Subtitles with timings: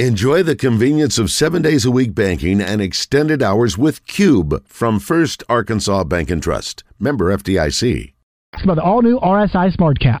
[0.00, 4.98] Enjoy the convenience of seven days a week banking and extended hours with Cube from
[4.98, 6.82] First Arkansas Bank and Trust.
[6.98, 8.12] Member FDIC.
[8.64, 10.20] About the all new RSI Smart Cap.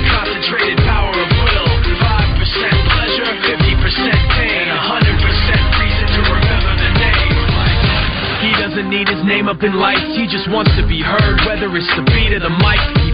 [8.81, 11.85] doesn't need his name up in lights, he just wants to be heard, whether it's
[11.95, 13.00] the beat of the mic.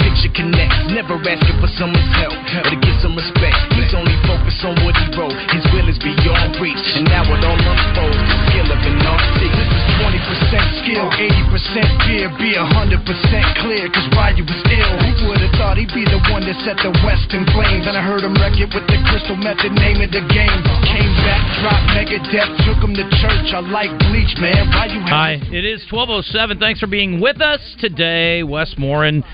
[0.00, 0.78] picture connects.
[0.90, 3.58] Never asking for someone's help or to get some respect.
[3.76, 5.36] He's only focused on what he wrote.
[5.52, 8.18] His will is beyond reach, and now it all unfolds.
[8.18, 9.36] The skill of an artist.
[9.38, 14.94] This is 20% skill, 80% fear, be 100% clear, cause Ryu was ill.
[15.02, 17.86] Who would've thought he'd be the one that set the West in flames?
[17.86, 20.58] And I heard him wreck it with the crystal method, name of the game.
[20.86, 23.50] Came back, dropped Megadeth, took him to church.
[23.50, 24.70] I like bleach, man.
[24.70, 26.58] Ryu Hi, it is 1207.
[26.58, 28.42] Thanks for being with us today.
[28.42, 29.24] Wes Morin,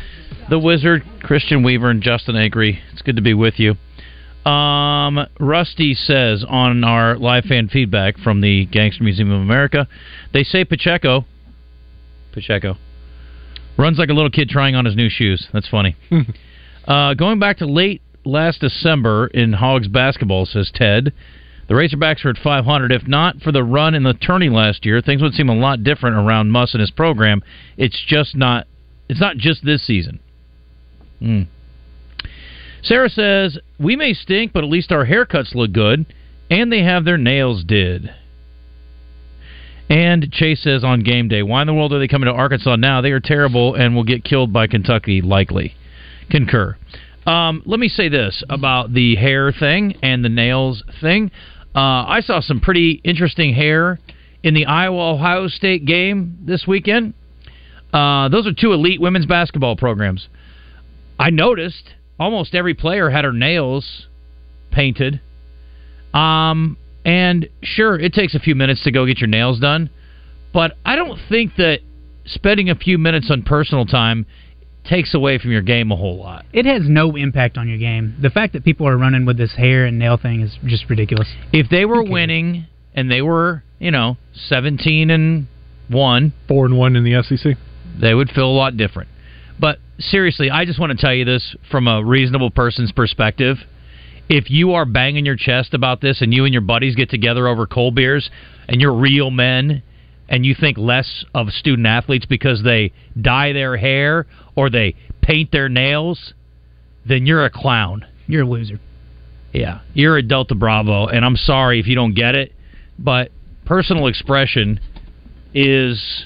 [0.50, 2.78] the Wizard, Christian Weaver, and Justin Acree.
[2.92, 3.74] It's good to be with you.
[4.50, 9.88] Um, Rusty says on our live fan feedback from the Gangster Museum of America,
[10.32, 11.24] they say Pacheco,
[12.32, 12.76] Pacheco,
[13.78, 15.48] runs like a little kid trying on his new shoes.
[15.52, 15.96] That's funny.
[16.86, 21.14] uh, going back to late last December in Hogs basketball, says Ted,
[21.68, 22.92] the Razorbacks are at 500.
[22.92, 25.82] If not for the run in the tourney last year, things would seem a lot
[25.82, 27.42] different around Muss and his program.
[27.78, 28.66] It's just not.
[29.08, 30.20] It's not just this season.
[31.24, 31.42] Hmm.
[32.82, 36.04] Sarah says we may stink, but at least our haircuts look good,
[36.50, 38.10] and they have their nails did.
[39.88, 42.76] And Chase says on game day, why in the world are they coming to Arkansas
[42.76, 43.00] now?
[43.00, 45.74] They are terrible and will get killed by Kentucky likely.
[46.30, 46.76] Concur.
[47.26, 51.30] Um, let me say this about the hair thing and the nails thing.
[51.74, 53.98] Uh, I saw some pretty interesting hair
[54.42, 57.14] in the Iowa Ohio State game this weekend.
[57.94, 60.28] Uh, those are two elite women's basketball programs.
[61.18, 64.06] I noticed almost every player had her nails
[64.70, 65.20] painted.
[66.12, 69.90] Um, and sure, it takes a few minutes to go get your nails done,
[70.52, 71.80] but I don't think that
[72.26, 74.26] spending a few minutes on personal time
[74.84, 76.44] takes away from your game a whole lot.
[76.52, 78.16] It has no impact on your game.
[78.20, 81.28] The fact that people are running with this hair and nail thing is just ridiculous.
[81.52, 84.16] If they were winning and they were, you know,
[84.48, 85.46] 17 and
[85.88, 87.56] 1, 4 and 1 in the SEC,
[88.00, 89.08] they would feel a lot different.
[89.58, 93.58] But seriously, I just want to tell you this from a reasonable person's perspective.
[94.28, 97.46] If you are banging your chest about this and you and your buddies get together
[97.46, 98.30] over cold beers
[98.68, 99.82] and you're real men
[100.28, 104.26] and you think less of student athletes because they dye their hair
[104.56, 106.32] or they paint their nails,
[107.06, 108.06] then you're a clown.
[108.26, 108.80] You're a loser.
[109.52, 112.52] Yeah, you're a Delta Bravo, and I'm sorry if you don't get it,
[112.98, 113.30] but
[113.64, 114.80] personal expression
[115.54, 116.24] is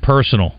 [0.00, 0.57] personal.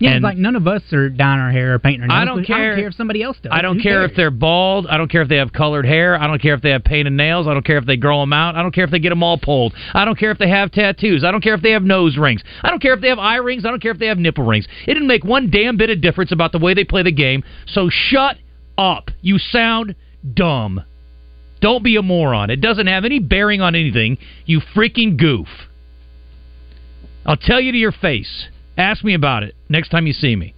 [0.00, 2.18] Yeah, And- it's like none of us are dyeing our hair or painting our nails.
[2.20, 2.70] I don't but I care.
[2.70, 3.52] don't care if somebody else does.
[3.54, 4.10] I don't Who care cares?
[4.10, 4.86] if they're bald.
[4.88, 6.18] I don't care if they have colored hair.
[6.18, 7.46] I don't care if they have painted nails.
[7.46, 8.56] I don't care if they grow them out.
[8.56, 9.74] I don't care if they get them all pulled.
[9.92, 11.22] I don't care if they have tattoos.
[11.22, 12.42] I don't care if they have nose rings.
[12.62, 13.66] I don't care if they have eye rings.
[13.66, 14.66] I don't care if they have nipple rings.
[14.86, 17.44] It didn't make one damn bit of difference about the way they play the game.
[17.66, 18.38] So shut
[18.78, 19.10] up.
[19.20, 19.94] You sound
[20.32, 20.82] dumb.
[21.60, 22.48] Don't be a moron.
[22.48, 24.16] It doesn't have any bearing on anything.
[24.46, 25.46] You freaking goof.
[27.26, 28.46] I'll tell you to your face.
[28.76, 30.54] Ask me about it next time you see me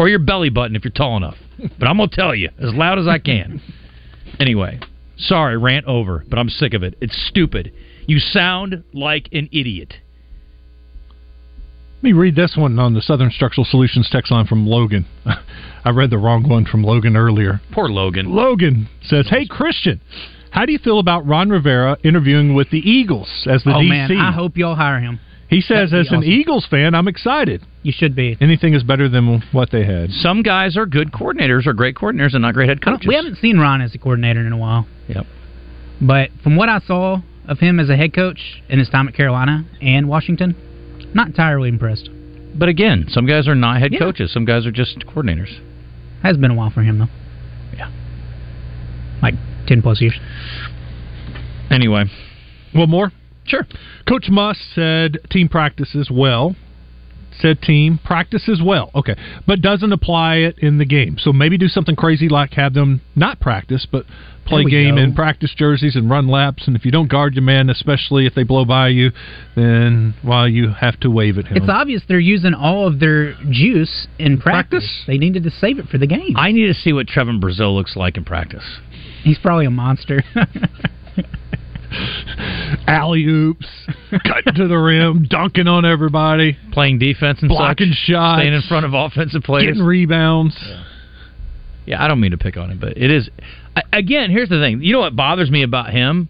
[0.00, 1.36] or your belly button if you're tall enough.
[1.78, 3.60] But I'm gonna tell you as loud as I can.
[4.38, 4.78] Anyway,
[5.18, 6.96] sorry, rant over, but I'm sick of it.
[7.00, 7.72] It's stupid.
[8.06, 9.94] You sound like an idiot.
[11.96, 15.04] Let me read this one on the Southern Structural Solutions text line from Logan.
[15.84, 17.60] I read the wrong one from Logan earlier.
[17.72, 18.32] Poor Logan.
[18.32, 20.00] Logan says, "Hey Christian,
[20.52, 23.88] how do you feel about Ron Rivera interviewing with the Eagles as the oh DC?"
[23.88, 25.18] man, I hope y'all hire him.
[25.50, 26.24] He says, That'd be "As an.
[26.24, 27.62] Eagles fan, I'm excited.
[27.82, 28.36] You should be.
[28.40, 32.32] Anything is better than what they had." Some guys are good coordinators or great coordinators
[32.34, 33.06] and not great head coaches.
[33.08, 34.86] We haven't seen Ron as a coordinator in a while.
[35.08, 35.26] Yep.
[36.00, 39.14] But from what I saw of him as a head coach in his time at
[39.14, 40.54] Carolina and Washington,
[41.14, 42.08] not entirely impressed.
[42.54, 43.98] But again, some guys are not head Yeah.
[43.98, 44.30] coaches.
[44.32, 45.50] Some guys are just coordinators.
[46.22, 47.08] Has been a while for him though.
[47.76, 47.88] Yeah.
[49.22, 49.34] Like
[49.66, 50.18] ten plus years.
[51.70, 52.04] Anyway,
[52.72, 53.12] One more.
[53.50, 53.66] Sure.
[54.08, 56.54] Coach Muss said team practices well.
[57.40, 58.90] Said team practices well.
[58.94, 59.16] Okay.
[59.46, 61.16] But doesn't apply it in the game.
[61.18, 64.04] So maybe do something crazy like have them not practice, but
[64.46, 65.02] play game go.
[65.02, 66.66] in practice jerseys and run laps.
[66.66, 69.10] And if you don't guard your man, especially if they blow by you,
[69.56, 71.56] then well, you have to wave at him.
[71.56, 74.84] It's obvious they're using all of their juice in practice.
[74.84, 75.04] Practice?
[75.06, 76.36] They needed to save it for the game.
[76.36, 78.64] I need to see what Trevin Brazil looks like in practice.
[79.22, 80.22] He's probably a monster.
[82.86, 83.66] Alley oops,
[84.24, 88.62] cutting to the rim, dunking on everybody, Playing defense and blocking such, shots, staying in
[88.62, 89.68] front of offensive players.
[89.74, 90.56] getting rebounds.
[91.86, 93.28] Yeah, I don't mean to pick on him, but it is.
[93.92, 94.82] Again, here's the thing.
[94.82, 96.28] You know what bothers me about him?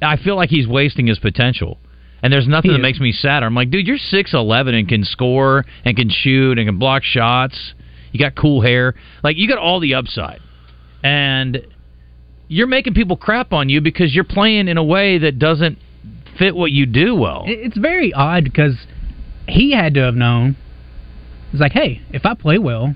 [0.00, 1.78] I feel like he's wasting his potential.
[2.22, 2.82] And there's nothing He that is.
[2.82, 3.46] makes me sadder.
[3.46, 7.74] I'm like, dude, you're 6'11 and can score and can shoot and can block shots.
[8.12, 8.94] You got cool hair.
[9.22, 10.40] Like, you got all the upside.
[11.02, 11.66] And
[12.54, 15.76] you're making people crap on you because you're playing in a way that doesn't
[16.38, 17.42] fit what you do well.
[17.46, 18.76] It's very odd because
[19.48, 20.56] he had to have known.
[21.50, 22.94] It's like, hey, if I play well,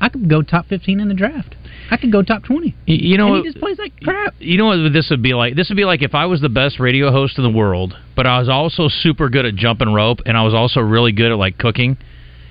[0.00, 1.54] I could go top fifteen in the draft.
[1.90, 2.74] I could go top twenty.
[2.86, 4.34] You know and he just plays like crap.
[4.38, 5.54] You know what this would be like?
[5.54, 8.26] This would be like if I was the best radio host in the world, but
[8.26, 11.36] I was also super good at jumping rope, and I was also really good at
[11.36, 11.98] like cooking.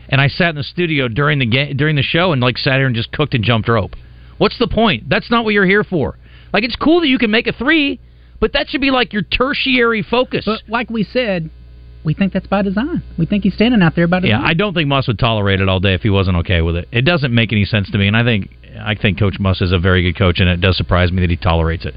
[0.07, 2.75] And I sat in the studio during the game, during the show, and like sat
[2.75, 3.95] here and just cooked and jumped rope.
[4.41, 5.07] What's the point?
[5.07, 6.17] That's not what you're here for.
[6.51, 7.99] Like it's cool that you can make a three,
[8.39, 10.45] but that should be like your tertiary focus.
[10.47, 11.51] But like we said,
[12.03, 13.03] we think that's by design.
[13.19, 14.41] We think he's standing out there by design.
[14.41, 16.75] Yeah, I don't think Muss would tolerate it all day if he wasn't okay with
[16.75, 16.87] it.
[16.91, 18.49] It doesn't make any sense to me, and I think
[18.83, 21.29] I think Coach Muss is a very good coach, and it does surprise me that
[21.29, 21.93] he tolerates it.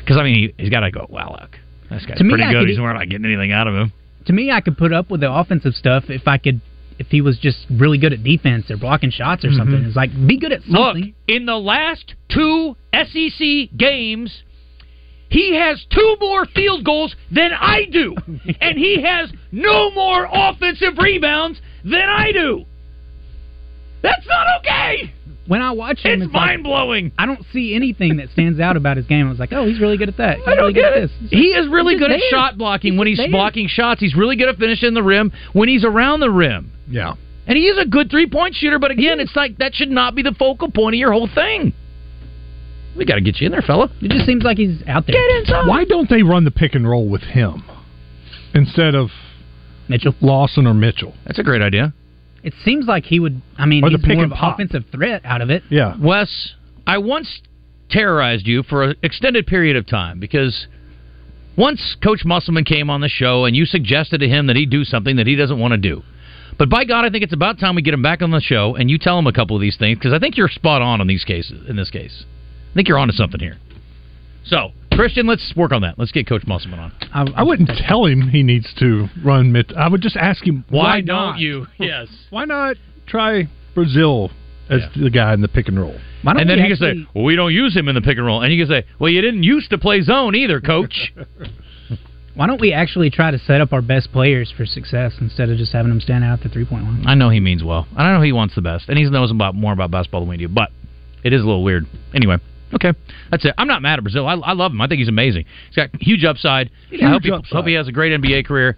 [0.00, 1.06] Because I mean, he, he's got to go.
[1.08, 1.52] Wow, look,
[1.90, 2.60] this guy's To me, pretty I good.
[2.62, 3.92] could- He's we're not getting anything out of him.
[4.26, 6.60] to me, I could put up with the offensive stuff if I could,
[6.98, 9.84] if he was just really good at defense or blocking shots or something.
[9.84, 10.72] It's like be good at Mm-hmm.
[10.72, 11.14] Look, something.
[11.28, 14.42] in the last two SEC games,
[15.28, 18.14] he has two more field goals than I do,
[18.60, 22.64] and he has no more offensive rebounds than I do.
[24.02, 25.12] That's not okay.
[25.46, 27.12] When I watch him, It's it's like, mind blowing.
[27.18, 29.26] I don't see anything that stands out about his game.
[29.26, 30.38] I was like, oh, he's really good at that.
[30.38, 31.10] He's I don't really good get at it.
[31.20, 31.30] this.
[31.30, 32.30] He is really He's good at there.
[32.30, 33.30] shot blocking when he's there.
[33.30, 34.00] blocking shots.
[34.00, 36.72] He's really good at finishing the rim when he's around the rim.
[36.88, 37.14] Yeah.
[37.46, 40.14] And he is a good three point shooter, but again, it's like that should not
[40.14, 41.74] be the focal point of your whole thing.
[42.96, 43.90] We got to get you in there, fella.
[44.00, 45.14] It just seems like he's out there.
[45.16, 45.66] Get inside.
[45.66, 47.64] Why don't they run the pick and roll with him
[48.54, 49.08] instead of
[49.88, 50.14] Mitchell.
[50.22, 51.12] Lawson or Mitchell?
[51.26, 51.92] That's a great idea.
[52.44, 53.40] It seems like he would.
[53.56, 55.64] I mean, Or the he's pick more of an offensive threat out of it.
[55.70, 55.96] Yeah.
[55.98, 56.52] Wes,
[56.86, 57.40] I once
[57.90, 60.66] terrorized you for an extended period of time because
[61.56, 64.84] once Coach Musselman came on the show and you suggested to him that he do
[64.84, 66.02] something that he doesn't want to do.
[66.58, 68.76] But by God, I think it's about time we get him back on the show
[68.76, 71.00] and you tell him a couple of these things because I think you're spot on
[71.00, 71.68] in these cases.
[71.68, 72.24] In this case,
[72.70, 73.56] I think you're onto something here.
[74.44, 75.98] So, Christian, let's work on that.
[75.98, 76.92] Let's get Coach Musselman on.
[77.12, 79.72] I, I wouldn't tell him he needs to run mid.
[79.74, 81.32] I would just ask him Why, not?
[81.32, 81.66] don't you?
[81.78, 82.08] Yes.
[82.30, 82.76] Why not
[83.06, 84.30] try Brazil
[84.70, 85.98] as the guy in the pick and roll?
[86.24, 88.24] And then we he can say, "Well, we don't use him in the pick and
[88.24, 91.12] roll," and you can say, "Well, you didn't used to play zone either, Coach."
[92.34, 95.58] Why don't we actually try to set up our best players for success instead of
[95.58, 97.04] just having them stand out at the three point line?
[97.06, 97.86] I know he means well.
[97.96, 100.36] I know he wants the best, and he knows about more about basketball than we
[100.38, 100.48] do.
[100.48, 100.70] But
[101.22, 101.86] it is a little weird.
[102.12, 102.38] Anyway,
[102.72, 102.92] okay,
[103.30, 103.54] that's it.
[103.58, 104.26] I'm not mad at Brazil.
[104.26, 104.80] I, I love him.
[104.80, 105.44] I think he's amazing.
[105.68, 106.70] He's got huge upside.
[106.92, 107.52] I hope he, upside.
[107.52, 108.76] hope he has a great NBA career.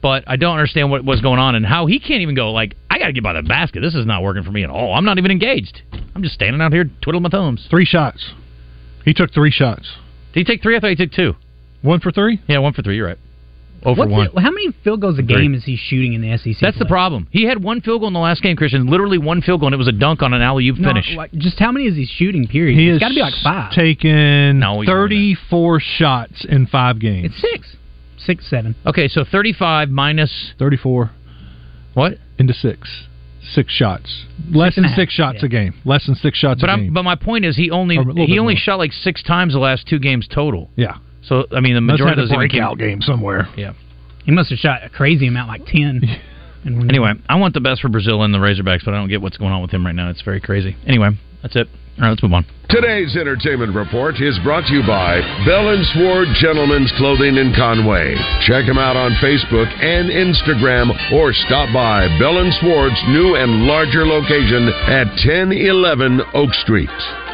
[0.00, 2.52] But I don't understand what what's going on and how he can't even go.
[2.52, 3.80] Like I got to get by the basket.
[3.80, 4.94] This is not working for me at all.
[4.94, 5.82] I'm not even engaged.
[6.14, 7.66] I'm just standing out here twiddling my thumbs.
[7.68, 8.32] Three shots.
[9.04, 9.92] He took three shots.
[10.32, 10.76] Did he take three?
[10.76, 11.34] I thought he took two.
[11.82, 12.40] One for three.
[12.46, 12.96] Yeah, one for three.
[12.96, 13.18] You're right.
[13.82, 14.26] For What's one.
[14.26, 15.36] it- how many field goals a Three.
[15.36, 16.56] game is he shooting in the SEC?
[16.60, 17.28] That's the problem.
[17.30, 18.86] He had one field goal in the last game, Christian.
[18.88, 21.14] Literally one field goal, and it was a dunk on an alley oop No, finish.
[21.16, 22.46] like, just how many is he shooting?
[22.48, 22.76] Period.
[22.76, 23.72] He it's has got to be like five.
[23.72, 24.98] taken No, we know that.
[24.98, 27.26] 34 shots in five games.
[27.26, 27.76] It's six,
[28.18, 28.74] six, seven.
[28.84, 31.10] Okay, so 35 minus 34
[31.94, 32.18] what?
[32.38, 33.06] into six.
[33.54, 34.24] Six shots.
[34.50, 35.46] Less and than six half, shots yeah.
[35.46, 35.74] a game.
[35.84, 36.92] Less than six shots But a I'm, game.
[36.92, 38.60] but my point is he only Or a little he only more.
[38.60, 40.68] shot like six times the last two games total.
[40.76, 40.96] yeah.
[41.28, 43.48] So I mean the majority of those even breakout game somewhere.
[43.56, 43.74] Yeah.
[44.24, 46.02] He must have shot a crazy amount, like ten.
[46.64, 47.24] in Anyway, game.
[47.28, 49.52] I want the best for Brazil and the Razorbacks, but I don't get what's going
[49.52, 50.10] on with him right now.
[50.10, 50.76] It's very crazy.
[50.86, 51.10] Anyway,
[51.42, 51.68] that's it.
[51.98, 52.46] All right, let's move on.
[52.70, 58.14] Today's entertainment report is brought to you by Bell and Sword Gentlemen's Clothing in Conway.
[58.46, 63.66] Check them out on Facebook and Instagram or stop by Bell and Sword's new and
[63.66, 67.27] larger location at 1011 Oak Street.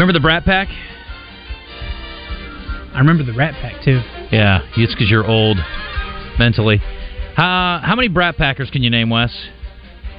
[0.00, 0.68] Remember the Brat Pack?
[2.94, 4.00] I remember the Rat Pack too.
[4.32, 5.58] Yeah, it's because you're old
[6.38, 6.78] mentally.
[7.36, 9.30] How how many Brat Packers can you name, Wes?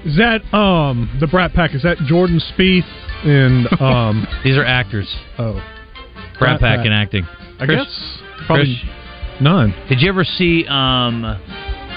[0.06, 1.74] Is that um the Brat Pack?
[1.74, 2.86] Is that Jordan Spieth
[3.26, 5.12] and um These are actors.
[5.40, 6.86] oh Brat Brat Pack Pack.
[6.86, 7.24] in acting.
[7.60, 7.80] I Chris?
[7.80, 9.74] guess probably Chris, none.
[9.90, 10.64] did you ever see?
[10.68, 11.24] um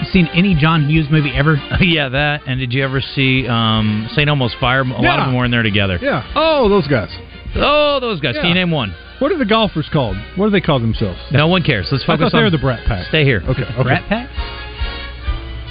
[0.00, 1.57] You seen any John Hughes movie ever?
[1.83, 2.45] Yeah, that.
[2.47, 4.26] And did you ever see um St.
[4.26, 4.81] Elmo's Fire?
[4.81, 5.99] A lot of them were in there together.
[6.00, 6.33] Yeah.
[6.35, 7.11] Oh, those guys.
[7.56, 8.34] Oh, those guys.
[8.34, 8.94] Can you name one?
[9.20, 10.16] What are the golfers called?
[10.37, 11.18] What do they call themselves?
[11.30, 11.88] No one cares.
[11.92, 13.06] Let's focus I focus thought they on were the Brat Pack.
[13.08, 13.42] Stay here.
[13.46, 13.62] Okay.
[13.62, 13.88] okay.
[13.88, 14.28] Rat Pack?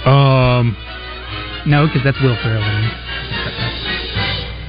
[0.06, 0.76] Um.
[1.66, 2.62] No, because that's Will Ferrell.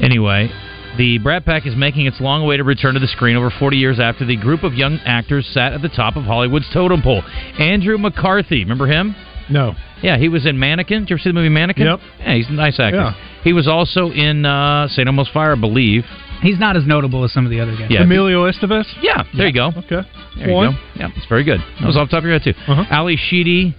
[0.01, 0.49] Anyway,
[0.97, 4.25] the Brat Pack is making its long-awaited return to the screen over 40 years after
[4.25, 7.21] the group of young actors sat at the top of Hollywood's totem pole.
[7.59, 9.15] Andrew McCarthy, remember him?
[9.49, 9.73] No.
[10.01, 11.01] Yeah, he was in Mannequin.
[11.01, 11.85] Did you ever see the movie Mannequin?
[11.85, 11.99] Yep.
[12.19, 12.97] Yeah, he's a nice actor.
[12.97, 13.41] Yeah.
[13.43, 15.07] He was also in uh, St.
[15.07, 16.03] Elmo's Fire, I believe.
[16.41, 17.87] He's not as notable as some of the other guys.
[17.89, 18.03] Yeah.
[18.03, 18.85] Emilio Estevez.
[19.01, 19.67] Yeah, there you go.
[19.67, 20.07] Okay.
[20.37, 20.71] There One.
[20.71, 20.77] you go.
[20.95, 21.59] Yeah, it's very good.
[21.79, 22.53] That was off the top of your head, too.
[22.71, 22.83] Uh-huh.
[22.91, 23.75] Ali Sheedy,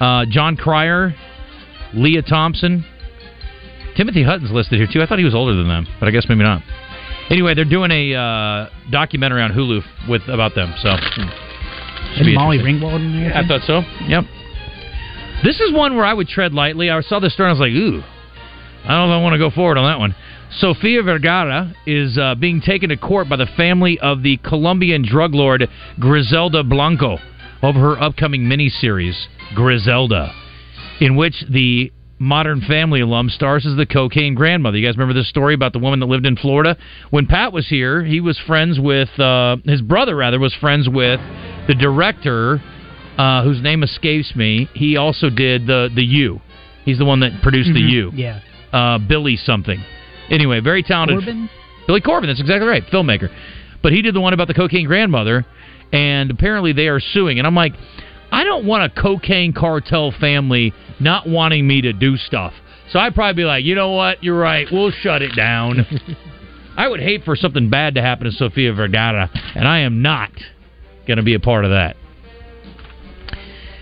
[0.00, 1.14] uh, John Cryer,
[1.94, 2.84] Leah Thompson.
[3.96, 5.02] Timothy Hutton's listed here, too.
[5.02, 6.62] I thought he was older than them, but I guess maybe not.
[7.30, 10.90] Anyway, they're doing a uh, documentary on Hulu with about them, so.
[12.20, 12.58] Isn't Molly.
[12.58, 13.36] Ringwald in there?
[13.36, 13.82] I thought so.
[14.08, 14.24] Yep.
[15.44, 16.90] This is one where I would tread lightly.
[16.90, 18.02] I saw this story and I was like, ooh,
[18.84, 20.14] I don't know if I want to go forward on that one.
[20.58, 25.34] Sofia Vergara is uh, being taken to court by the family of the Colombian drug
[25.34, 27.18] lord Griselda Blanco
[27.62, 30.32] over her upcoming miniseries, Griselda,
[31.00, 34.76] in which the Modern Family alum stars as the cocaine grandmother.
[34.76, 36.76] You guys remember this story about the woman that lived in Florida?
[37.10, 41.20] When Pat was here, he was friends with, uh, his brother rather, was friends with
[41.66, 42.60] the director
[43.16, 44.68] uh, whose name escapes me.
[44.74, 46.40] He also did the the U.
[46.84, 47.90] He's the one that produced the Mhm.
[47.90, 48.12] U.
[48.14, 48.40] Yeah.
[48.72, 49.80] Uh, Billy something.
[50.30, 51.18] Anyway, very talented.
[51.18, 51.50] Corbin?
[51.86, 52.28] Billy Corbin.
[52.28, 52.84] That's exactly right.
[52.86, 53.30] Filmmaker.
[53.82, 55.44] But he did the one about the cocaine grandmother,
[55.92, 57.38] and apparently they are suing.
[57.38, 57.72] And I'm like,
[58.30, 62.52] I don't want a cocaine cartel family not wanting me to do stuff.
[62.90, 64.22] So I'd probably be like, you know what?
[64.22, 64.66] You're right.
[64.70, 65.86] We'll shut it down.
[66.76, 70.30] I would hate for something bad to happen to Sofia Vergara, and I am not
[71.06, 71.96] going to be a part of that.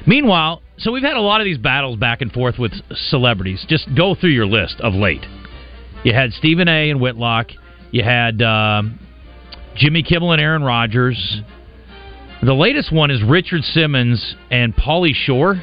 [0.07, 2.73] Meanwhile, so we've had a lot of these battles back and forth with
[3.11, 3.65] celebrities.
[3.69, 5.25] Just go through your list of late.
[6.05, 6.91] You had Stephen A.
[6.91, 7.49] and Whitlock.
[7.91, 8.99] You had um,
[9.77, 11.41] Jimmy Kimmel and Aaron Rodgers.
[12.43, 15.63] The latest one is Richard Simmons and Pauly Shore.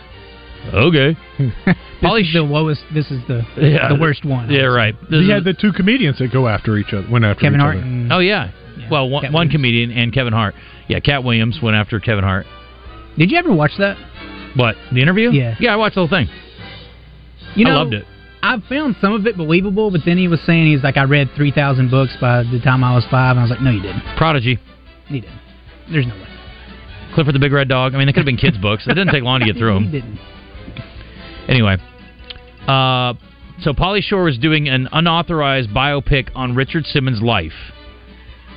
[0.73, 1.15] Okay.
[2.01, 2.81] This Pauly is the lowest.
[2.93, 3.87] This is the Yeah.
[3.87, 4.51] the worst one.
[4.51, 4.93] Yeah, right.
[5.09, 7.07] This He is- had the two comedians that go after each other.
[7.09, 7.85] Went after Kevin each Hart other.
[7.85, 8.51] and Oh yeah.
[8.91, 10.53] Well, one, one comedian and Kevin Hart.
[10.89, 12.45] Yeah, Cat Williams went after Kevin Hart.
[13.17, 13.97] Did you ever watch that?
[14.55, 15.31] What the interview?
[15.31, 15.55] Yeah.
[15.59, 16.27] Yeah, I watched the whole thing.
[17.55, 18.05] You know, I loved it.
[18.45, 21.29] I found some of it believable, but then he was saying he's like, I read
[21.35, 23.81] three thousand books by the time I was five, and I was like, No, you
[23.81, 24.03] didn't.
[24.17, 24.59] Prodigy.
[25.07, 25.39] He didn't.
[25.91, 26.27] There's no way.
[27.13, 27.95] Clifford the Big Red Dog.
[27.95, 28.83] I mean, they could have been kids' books.
[28.85, 29.91] It didn't take long to get through You them.
[29.91, 30.19] didn't.
[31.47, 31.77] Anyway,
[32.67, 33.13] uh,
[33.61, 37.53] so Polly Shore is doing an unauthorized biopic on Richard Simmons' life.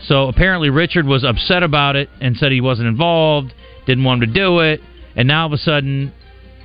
[0.02, 3.52] So apparently, Richard was upset about it and said he wasn't involved,
[3.86, 4.80] didn't want him to do it,
[5.16, 6.12] and now all of a sudden,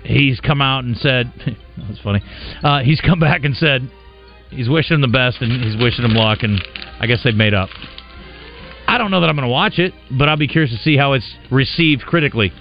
[0.03, 1.31] he's come out and said,
[1.77, 2.21] "That's funny."
[2.63, 3.89] Uh, he's come back and said
[4.49, 6.61] he's wishing him the best and he's wishing him luck, and
[6.99, 7.69] I guess they've made up.
[8.87, 10.97] I don't know that I'm going to watch it, but I'll be curious to see
[10.97, 12.51] how it's received critically.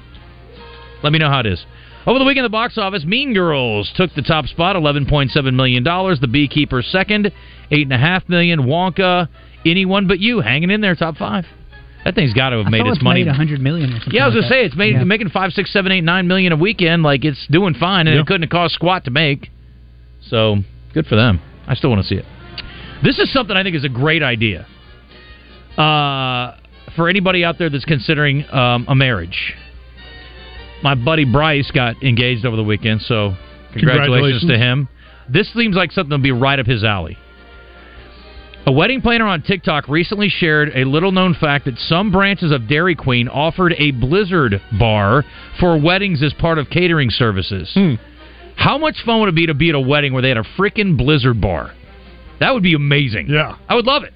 [1.03, 1.65] Let me know how it is.
[2.07, 5.55] Over the weekend, the box office, Mean Girls took the top spot, eleven point seven
[5.57, 6.21] million dollars.
[6.21, 7.31] The Beekeeper second,
[7.71, 8.63] eight and a half million.
[8.63, 9.29] Wonka,
[9.65, 11.45] anyone but you, hanging in there, top five.
[12.05, 13.23] That thing's got to have made its it's money.
[13.25, 14.13] made a hundred million or something.
[14.15, 15.05] Yeah, I was like gonna say it's made Yeah.
[15.05, 17.03] making five, six, seven, eight, nine million a weekend.
[17.05, 18.23] Like it's doing fine, and Yeah.
[18.23, 19.51] it couldn't have cost squat to make.
[20.23, 20.59] So
[20.95, 21.41] good for them.
[21.69, 22.25] I still want to see it.
[23.05, 24.67] This is something I think is a great idea.
[25.79, 26.57] Uh,
[26.97, 29.55] for anybody out there that's considering um, a marriage,
[30.83, 33.35] my buddy Bryce got engaged over the weekend, so
[33.73, 34.51] congratulations, Congratulations.
[34.51, 34.89] to him.
[35.29, 37.17] This seems like something that'll be right up his alley.
[38.65, 42.69] A wedding planner on TikTok recently shared a little known fact that some branches of
[42.69, 45.25] Dairy Queen offered a blizzard bar
[45.59, 47.71] for weddings as part of catering services.
[47.75, 47.95] Hmm.
[48.55, 50.45] How much fun would it be to be at a wedding where they had a
[50.57, 51.75] freaking blizzard bar?
[52.39, 53.29] That would be amazing.
[53.29, 53.57] Yeah.
[53.69, 54.13] I would love it.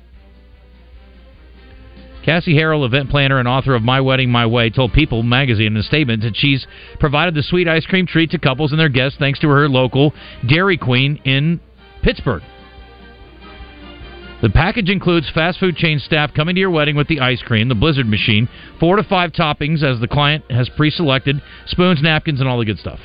[2.24, 5.76] Cassie Harrell, event planner and author of My Wedding My Way, told People magazine in
[5.76, 6.66] a statement that she's
[7.00, 10.12] provided the sweet ice cream treat to couples and their guests thanks to her local
[10.46, 11.60] Dairy Queen in
[12.02, 12.42] Pittsburgh.
[14.43, 17.69] The package includes fast food chain staff coming to your wedding with the ice cream,
[17.69, 22.40] the Blizzard machine, four to five toppings as the client has pre selected, spoons, napkins,
[22.40, 23.00] and all the good stuff.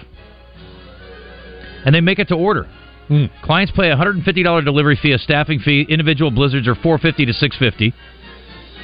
[1.86, 2.68] And they make it to order.
[3.08, 3.26] Hmm.
[3.44, 5.86] Clients pay a $150 delivery fee, a staffing fee.
[5.90, 7.94] Individual blizzards are 450 to 650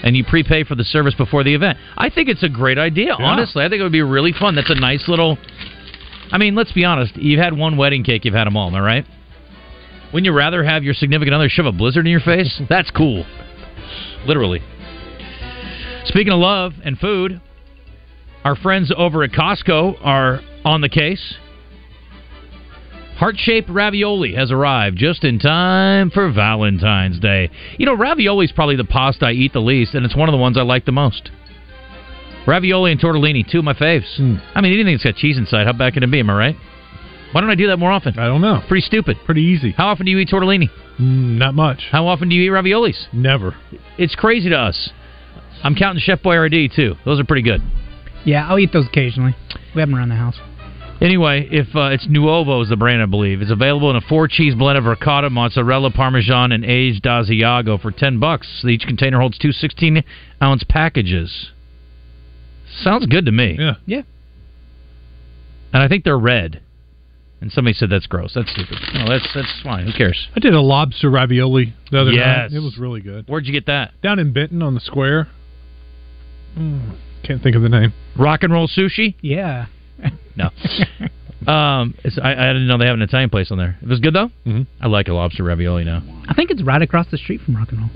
[0.03, 1.77] and you prepay for the service before the event.
[1.97, 3.13] I think it's a great idea.
[3.13, 4.55] Honestly, I think it would be really fun.
[4.55, 5.37] That's a nice little.
[6.31, 7.15] I mean, let's be honest.
[7.15, 8.25] You've had one wedding cake.
[8.25, 8.67] You've had them all.
[8.67, 9.05] Am I right?
[10.13, 12.61] Wouldn't you rather have your significant other shove a blizzard in your face?
[12.69, 13.25] That's cool.
[14.25, 14.61] Literally.
[16.05, 17.41] Speaking of love and food,
[18.43, 21.35] our friends over at Costco are on the case.
[23.17, 27.49] Heart shaped ravioli has arrived just in time for Valentine's Day.
[27.77, 30.33] You know, ravioli is probably the pasta I eat the least, and it's one of
[30.33, 31.31] the ones I like the most.
[32.45, 34.15] Ravioli and tortellini, two of my faves.
[34.15, 34.35] Hmm.
[34.55, 36.19] I mean, anything that's got cheese inside, how bad can it be?
[36.19, 36.55] Am I right?
[37.31, 38.17] Why don't I do that more often?
[38.17, 38.61] I don't know.
[38.67, 39.17] Pretty stupid.
[39.25, 39.71] Pretty easy.
[39.71, 40.69] How often do you eat tortellini?
[40.99, 41.83] Mm, not much.
[41.91, 43.11] How often do you eat raviolis?
[43.13, 43.55] Never.
[43.97, 44.89] It's crazy to us.
[45.63, 46.95] I'm counting Chef Boyardee too.
[47.05, 47.61] Those are pretty good.
[48.25, 49.35] Yeah, I'll eat those occasionally.
[49.75, 50.39] We have them around the house.
[50.99, 53.41] Anyway, if uh, it's Nuovo is the brand, I believe.
[53.41, 57.91] It's available in a four cheese blend of ricotta, mozzarella, parmesan, and aged Asiago for
[57.91, 58.65] ten bucks.
[58.67, 60.03] Each container holds two 16
[60.41, 61.51] ounce packages.
[62.81, 63.57] Sounds good to me.
[63.59, 63.75] Yeah.
[63.85, 64.01] Yeah.
[65.73, 66.61] And I think they're red.
[67.39, 68.33] And somebody said that's gross.
[68.33, 68.77] That's stupid.
[68.95, 69.85] No, that's that's fine.
[69.85, 70.27] Who cares?
[70.35, 72.51] I did a lobster ravioli the other Yes.
[72.51, 72.57] night.
[72.57, 73.25] It was really good.
[73.27, 73.91] Where'd you get that?
[74.01, 75.27] Down in Benton on the square.
[76.57, 77.93] Mm, can't think of the name.
[78.17, 79.13] Rock and roll sushi?
[79.21, 79.67] Yeah.
[80.35, 80.49] No.
[81.51, 83.77] um, it's, I, I didn't know they have an Italian place on there.
[83.81, 84.29] It was good though.
[84.45, 84.63] Mm-hmm.
[84.81, 86.01] I like a lobster ravioli now.
[86.27, 87.89] I think it's right across the street from Rock and Roll.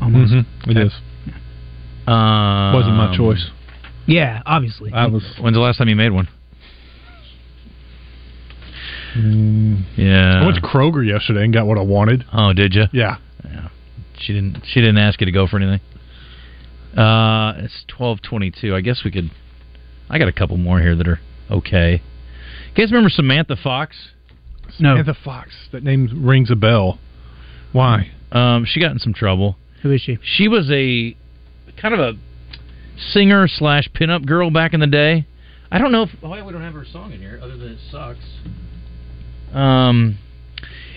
[0.00, 0.32] Almost.
[0.32, 0.70] Mm-hmm.
[0.70, 0.92] It is.
[2.06, 3.50] Um, Wasn't my choice.
[4.06, 4.92] Yeah, obviously.
[4.92, 5.22] I was.
[5.40, 6.28] When's the last time you made one?
[9.14, 10.40] Mm, Yeah.
[10.42, 12.24] I went to Kroger yesterday and got what I wanted.
[12.32, 12.84] Oh, did you?
[12.92, 13.16] Yeah.
[13.44, 13.68] Yeah.
[14.18, 14.62] She didn't.
[14.66, 15.80] She didn't ask you to go for anything.
[16.96, 18.74] Uh, it's twelve twenty-two.
[18.74, 19.30] I guess we could.
[20.10, 22.02] I got a couple more here that are okay.
[22.68, 23.96] You guys remember Samantha Fox?
[24.78, 24.92] no.
[24.96, 25.50] Samantha Fox.
[25.72, 26.98] That name rings a bell.
[27.72, 28.12] Why?
[28.30, 29.56] Um, she got in some trouble.
[29.82, 30.18] Who is she?
[30.22, 31.16] She was a
[31.80, 32.12] kind of a
[33.12, 35.26] singer slash pinup girl back in the day.
[35.70, 37.78] I don't know if why we don't have her song in here, other than it
[37.90, 38.18] sucks.
[39.52, 40.18] Um.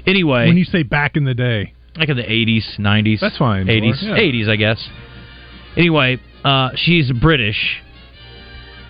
[0.08, 3.20] Anyway, When you say back in the day, like in the eighties, nineties.
[3.22, 4.24] That's fine, Eighties, Laura, yeah.
[4.24, 4.88] eighties, I guess.
[5.76, 7.82] Anyway, uh, she's British,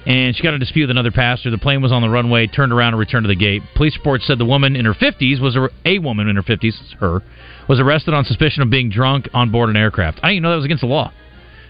[0.05, 1.51] and she got a dispute with another passenger.
[1.51, 3.61] The plane was on the runway, turned around and returned to the gate.
[3.75, 6.77] Police reports said the woman in her fifties was a, a woman in her fifties,
[6.99, 7.23] her,
[7.69, 10.19] was arrested on suspicion of being drunk on board an aircraft.
[10.21, 11.11] I didn't even know that was against the law.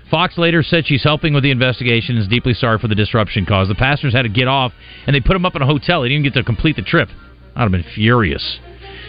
[0.09, 3.45] Fox later said she's helping with the investigation and is deeply sorry for the disruption
[3.45, 3.71] caused.
[3.71, 4.71] The passengers had to get off,
[5.07, 6.01] and they put them up in a hotel.
[6.01, 7.09] They didn't even get to complete the trip.
[7.55, 8.59] I'd have been furious.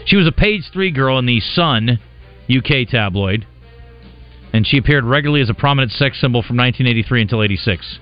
[0.06, 1.98] She was a page three girl in the Sun
[2.48, 3.46] UK tabloid,
[4.52, 7.98] and she appeared regularly as a prominent sex symbol from 1983 until 86.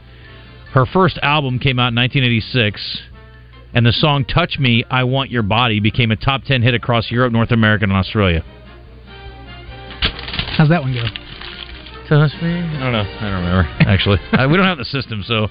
[0.72, 3.02] Her first album came out in 1986,
[3.72, 7.10] and the song Touch Me, I Want Your Body became a top 10 hit across
[7.10, 8.44] Europe, North America, and Australia.
[10.56, 11.04] How's that one go?
[12.08, 12.52] Touch Me?
[12.52, 13.02] I don't know.
[13.02, 14.18] I don't remember, actually.
[14.32, 15.48] uh, we don't have the system, so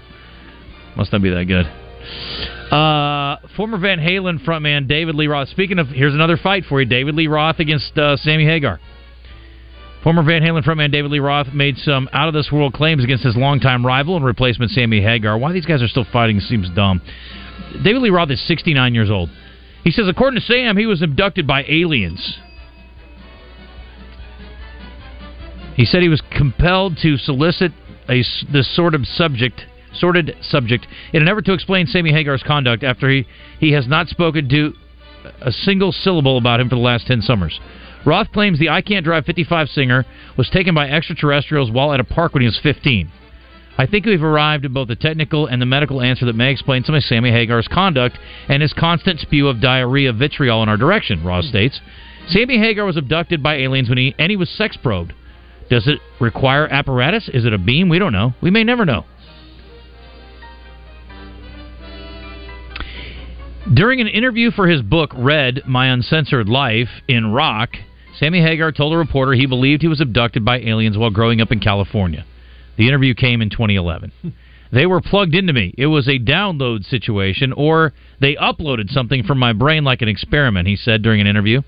[0.96, 1.83] must not be that good.
[2.72, 5.50] Uh, former Van Halen frontman David Lee Roth.
[5.50, 8.80] Speaking of, here's another fight for you: David Lee Roth against uh, Sammy Hagar.
[10.04, 13.24] Former Van Halen frontman David Lee Roth made some out of this world claims against
[13.24, 15.38] his longtime rival and replacement Sammy Hagar.
[15.38, 17.02] Why these guys are still fighting seems dumb.
[17.84, 19.30] David Lee Roth is 69 years old.
[19.84, 22.38] He says, according to Sam, he was abducted by aliens.
[25.76, 27.72] He said he was compelled to solicit
[28.10, 29.62] a this sort of subject,
[29.94, 33.26] sordid subject, in an effort to explain Sammy Hagar's conduct after he,
[33.60, 34.74] he has not spoken to
[35.42, 37.60] a single syllable about him for the last 10 summers.
[38.06, 40.06] Roth claims the I Can't Drive 55 singer
[40.38, 43.10] was taken by extraterrestrials while at a park when he was 15.
[43.78, 46.84] I think we've arrived at both the technical and the medical answer that may explain
[46.84, 51.24] some of Sammy Hagar's conduct and his constant spew of diarrhea vitriol in our direction,
[51.24, 51.80] Roth states.
[52.28, 55.14] Sammy Hagar was abducted by aliens when he and he was sex probed.
[55.70, 57.30] Does it require apparatus?
[57.34, 57.90] Is it a beam?
[57.90, 58.34] We don't know.
[58.42, 59.06] We may never know.
[63.72, 67.70] During an interview for his book, Red My Uncensored Life in Rock,
[68.18, 71.52] Sammy Hagar told a reporter he believed he was abducted by aliens while growing up
[71.52, 72.26] in California.
[72.78, 74.12] The interview came in 2011.
[74.74, 75.72] They were plugged into me.
[75.78, 80.68] It was a download situation, or they uploaded something from my brain like an experiment,
[80.68, 81.62] he said during an interview.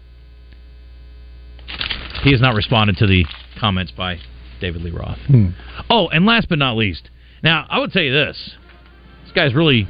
[2.24, 3.26] He has not responded to the
[3.60, 4.18] comments by
[4.60, 5.20] David Lee Roth.
[5.28, 5.50] Hmm.
[5.88, 7.12] Oh, and last but not least,
[7.44, 8.56] now I would tell you this:
[9.24, 9.88] this guy's really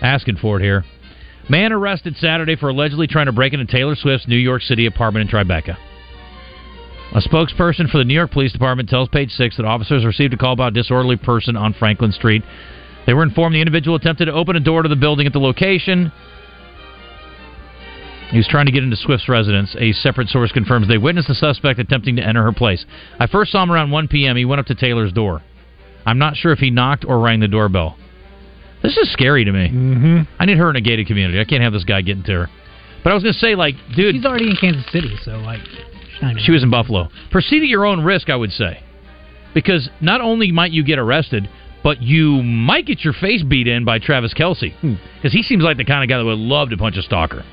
[0.00, 0.84] asking for it here.
[1.48, 5.30] Man arrested Saturday for allegedly trying to break into Taylor Swift's New York City apartment
[5.30, 5.76] in Tribeca.
[7.14, 10.36] A spokesperson for the New York Police Department tells Page Six that officers received a
[10.36, 12.42] call about a disorderly person on Franklin Street.
[13.06, 15.38] They were informed the individual attempted to open a door to the building at the
[15.38, 16.10] location.
[18.30, 19.76] He was trying to get into Swift's residence.
[19.78, 22.84] A separate source confirms they witnessed the suspect attempting to enter her place.
[23.20, 24.36] I first saw him around 1 p.m.
[24.36, 25.42] He went up to Taylor's door.
[26.04, 27.96] I'm not sure if he knocked or rang the doorbell.
[28.82, 29.68] This is scary to me.
[29.68, 30.22] Mm-hmm.
[30.38, 31.40] I need her in a gated community.
[31.40, 32.50] I can't have this guy getting to her.
[33.02, 35.60] But I was going to say, like, dude, She's already in Kansas City, so like,
[36.38, 37.08] she was in Buffalo.
[37.30, 38.82] Proceed at your own risk, I would say.
[39.54, 41.48] Because not only might you get arrested,
[41.82, 44.74] but you might get your face beat in by Travis Kelsey.
[44.80, 47.44] Because he seems like the kind of guy that would love to punch a stalker.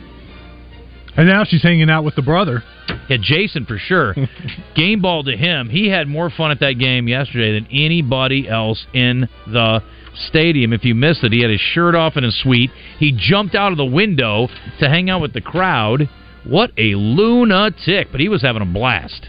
[1.15, 2.63] And now she's hanging out with the brother.
[3.07, 4.15] Yeah, Jason for sure.
[4.75, 5.69] game ball to him.
[5.69, 9.81] He had more fun at that game yesterday than anybody else in the
[10.15, 10.73] stadium.
[10.73, 12.71] If you missed it, he had his shirt off in a suite.
[12.99, 14.47] He jumped out of the window
[14.79, 16.09] to hang out with the crowd.
[16.45, 18.09] What a lunatic!
[18.11, 19.27] But he was having a blast.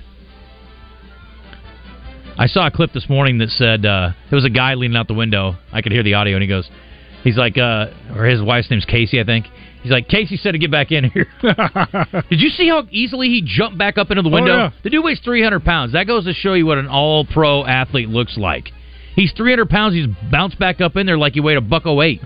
[2.37, 5.07] I saw a clip this morning that said uh, there was a guy leaning out
[5.07, 5.57] the window.
[5.73, 6.69] I could hear the audio, and he goes,
[7.23, 9.47] "He's like, uh, or his wife's name's Casey, I think."
[9.83, 11.27] He's like, Casey said to get back in here.
[12.31, 14.57] Did you see how easily he jumped back up into the Oh, window?
[14.57, 14.71] yeah.
[14.83, 15.93] The dude weighs 300 pounds.
[15.93, 18.71] That goes to show you what an all pro athlete looks like.
[19.15, 19.95] He's 300 pounds.
[19.95, 22.21] He's bounced back up in there like he weighed a buck oh eight.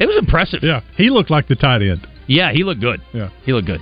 [0.00, 0.60] It was impressive.
[0.62, 2.06] Yeah, he looked like the tight end.
[2.26, 3.00] Yeah, he looked good.
[3.12, 3.30] Yeah.
[3.44, 3.80] He looked good.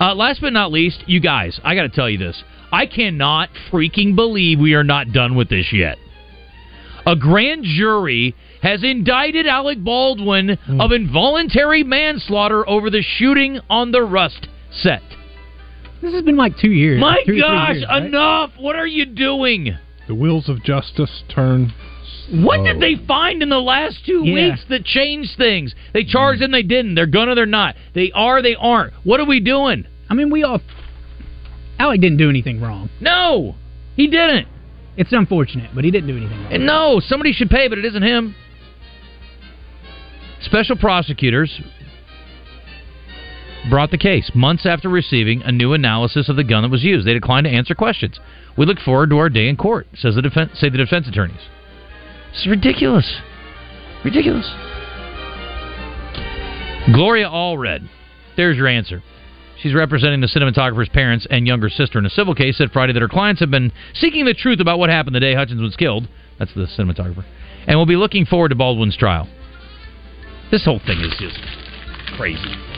[0.00, 2.42] Uh, last but not least, you guys, I got to tell you this.
[2.72, 5.96] I cannot freaking believe we are not done with this yet.
[7.06, 14.02] A grand jury has indicted Alec Baldwin of involuntary manslaughter over the shooting on the
[14.02, 15.02] Rust set.
[16.00, 17.00] This has been like two years.
[17.00, 18.04] My two gosh, years, right?
[18.04, 18.52] enough!
[18.58, 19.76] What are you doing?
[20.06, 21.72] The wheels of justice turn.
[22.30, 24.50] What did they find in the last two Yeah.
[24.50, 25.74] weeks that changed things?
[25.92, 26.46] They charged mm.
[26.46, 26.94] and they didn't.
[26.94, 27.76] They're gonna, they're not.
[27.94, 28.94] They are, they aren't.
[29.04, 29.86] What are we doing?
[30.08, 30.60] I mean, we all.
[31.78, 32.88] Alec didn't do anything wrong.
[33.00, 33.56] No,
[33.96, 34.48] he didn't.
[34.96, 36.52] It's unfortunate, but he didn't do anything wrong.
[36.52, 38.34] And no, somebody should pay, but it isn't him.
[40.42, 41.60] Special prosecutors
[43.70, 47.06] brought the case months after receiving a new analysis of the gun that was used.
[47.06, 48.18] They declined to answer questions.
[48.56, 51.40] We look forward to our day in court, says the defense, say the defense attorneys.
[52.32, 53.20] It's ridiculous.
[54.04, 54.50] Ridiculous.
[56.92, 57.88] Gloria Allred.
[58.36, 59.02] There's your answer.
[59.60, 62.58] She's representing the cinematographer's parents and younger sister in a civil case.
[62.58, 65.34] Said Friday that her clients have been seeking the truth about what happened the day
[65.34, 66.08] Hutchins was killed.
[66.38, 67.24] That's the cinematographer.
[67.66, 69.28] And will be looking forward to Baldwin's trial.
[70.50, 71.38] This whole thing is just
[72.16, 72.73] crazy.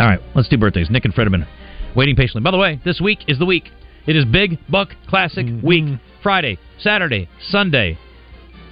[0.00, 0.88] All right, let's do birthdays.
[0.88, 1.46] Nick and Fred have
[1.94, 2.40] waiting patiently.
[2.40, 3.68] By the way, this week is the week.
[4.06, 6.00] It is Big Buck Classic Week.
[6.22, 7.98] Friday, Saturday, Sunday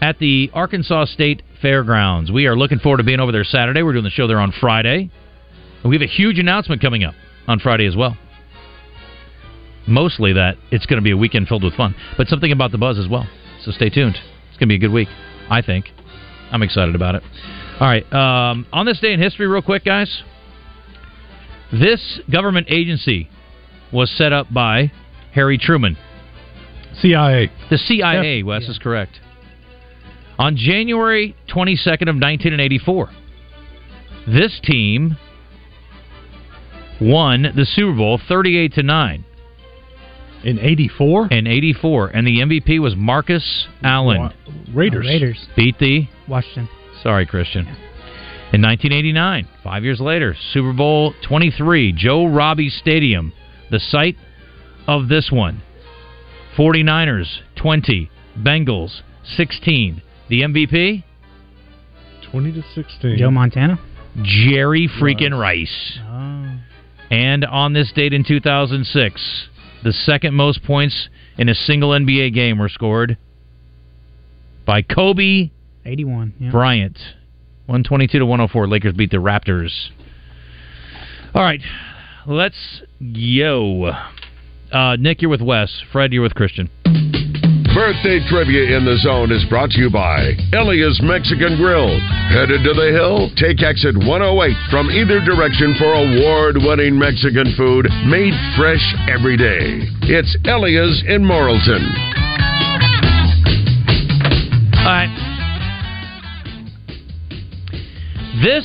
[0.00, 2.32] at the Arkansas State Fairgrounds.
[2.32, 3.82] We are looking forward to being over there Saturday.
[3.82, 5.10] We're doing the show there on Friday.
[5.82, 7.14] And we have a huge announcement coming up
[7.46, 8.16] on Friday as well.
[9.86, 12.78] Mostly that it's going to be a weekend filled with fun, but something about the
[12.78, 13.26] buzz as well.
[13.62, 14.16] So stay tuned.
[14.48, 15.08] It's going to be a good week,
[15.50, 15.90] I think.
[16.50, 17.22] I'm excited about it.
[17.80, 18.10] All right.
[18.12, 20.22] Um, on this day in history, real quick, guys.
[21.72, 23.28] This government agency
[23.92, 24.90] was set up by
[25.34, 25.96] Harry Truman.
[27.00, 27.50] CIA.
[27.70, 28.46] The CIA, Yep.
[28.46, 29.20] Wes is correct.
[30.38, 33.10] On January 22nd of 1984,
[34.26, 35.16] this team
[37.00, 39.24] won the Super Bowl 38 to 9
[40.44, 41.28] In 84?
[41.30, 44.18] in 84 and the MVP was Marcus Allen.
[44.20, 44.32] Wa-
[44.72, 45.04] Raiders.
[45.06, 45.48] Oh, Raiders.
[45.56, 46.68] Beat the Washington.
[47.02, 47.66] Sorry, Christian.
[48.50, 53.34] In 1989, 5 years later, Super Bowl 23, Joe Robbie Stadium,
[53.70, 54.16] the site
[54.86, 55.62] of this one.
[56.56, 59.02] 49ers 20, Bengals
[59.36, 60.02] 16.
[60.30, 61.04] The MVP?
[62.30, 63.18] 20 to 16.
[63.18, 63.78] Joe Montana.
[64.22, 65.98] Jerry freaking Rice.
[66.02, 66.58] Oh.
[67.10, 69.48] And on this date in 2006,
[69.84, 73.18] the second most points in a single NBA game were scored
[74.66, 75.50] by Kobe
[75.84, 76.34] 81.
[76.38, 76.50] Yeah.
[76.50, 76.98] Bryant.
[77.68, 78.66] 122 to 104.
[78.66, 79.90] Lakers beat the Raptors.
[81.34, 81.60] All right,
[82.26, 83.92] let's go.
[84.72, 85.82] Uh, Nick, you're with Wes.
[85.92, 86.70] Fred, you're with Christian.
[87.74, 92.00] Birthday trivia in the zone is brought to you by Elia's Mexican Grill.
[92.32, 93.28] Headed to the hill?
[93.36, 99.84] Take exit 108 from either direction for award winning Mexican food made fresh every day.
[100.08, 101.84] It's Elia's in Morrilton.
[104.80, 105.27] All right.
[108.42, 108.64] This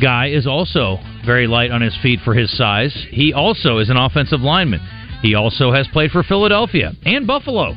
[0.00, 2.94] guy is also very light on his feet for his size.
[3.10, 4.80] He also is an offensive lineman.
[5.22, 7.74] He also has played for Philadelphia and Buffalo.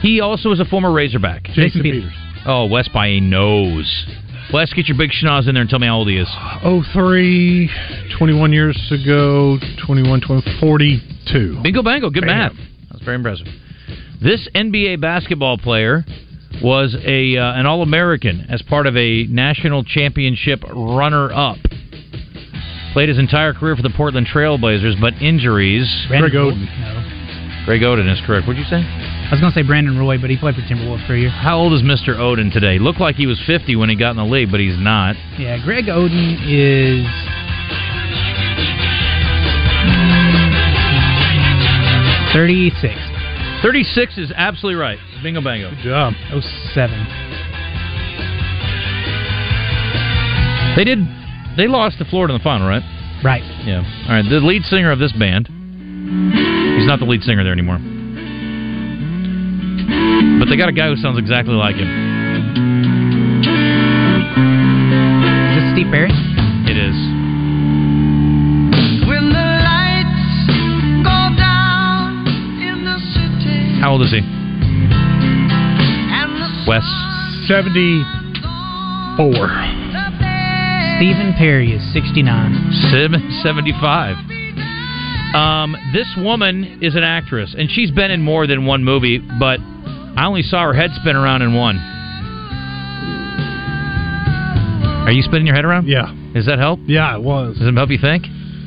[0.00, 1.44] He also is a former Razorback.
[1.54, 2.12] Jason Peters.
[2.46, 4.06] Oh, Wes by a nose.
[4.52, 6.28] Wes, get your big schnoz in there and tell me how old he is.
[6.92, 7.68] 03,
[8.16, 11.60] 21 years ago, 21, 20, 42.
[11.62, 12.28] Bingo bango, good Bam.
[12.28, 12.52] math.
[12.90, 13.46] That's very impressive.
[14.22, 16.04] This NBA basketball player
[16.62, 21.58] was a uh, an All American as part of a national championship runner up.
[22.92, 25.86] Played his entire career for the Portland Trailblazers, but injuries.
[26.08, 26.80] Brandon Greg Roy- Oden.
[26.80, 27.64] No.
[27.66, 28.46] Greg Oden is correct.
[28.46, 28.80] What'd you say?
[28.80, 31.28] I was going to say Brandon Roy, but he played for Timberwolves for a year.
[31.28, 32.16] How old is Mr.
[32.16, 32.78] Oden today?
[32.78, 35.16] Looked like he was 50 when he got in the league, but he's not.
[35.38, 37.04] Yeah, Greg Oden is.
[42.32, 42.94] Thirty-six.
[43.62, 44.98] 36 is absolutely right.
[45.22, 45.70] Bingo bango.
[45.70, 46.12] Good job.
[46.32, 46.40] Oh
[46.74, 47.06] seven.
[50.76, 50.98] They did.
[51.56, 52.82] They lost to Florida in the final, right?
[53.24, 53.42] Right.
[53.66, 53.82] Yeah.
[54.08, 54.22] All right.
[54.22, 55.48] The lead singer of this band.
[55.48, 57.78] He's not the lead singer there anymore.
[60.38, 61.90] But they got a guy who sounds exactly like him.
[65.50, 66.14] Is this Steve Perry?
[66.70, 66.94] It is.
[69.08, 70.46] When the lights
[71.02, 72.22] go down
[72.62, 74.37] in the city How old is he?
[76.70, 76.84] And the Wes.
[77.48, 79.48] 74.
[80.98, 82.72] Stephen Perry is sixty-nine.
[82.90, 84.16] Seven seventy-five.
[85.34, 89.60] Um, this woman is an actress, and she's been in more than one movie, but
[89.60, 91.76] I only saw her head spin around in one.
[95.06, 95.86] Are you spinning your head around?
[95.86, 96.12] Yeah.
[96.34, 96.80] Does that help?
[96.84, 97.56] Yeah, it was.
[97.58, 98.24] Does it help you think?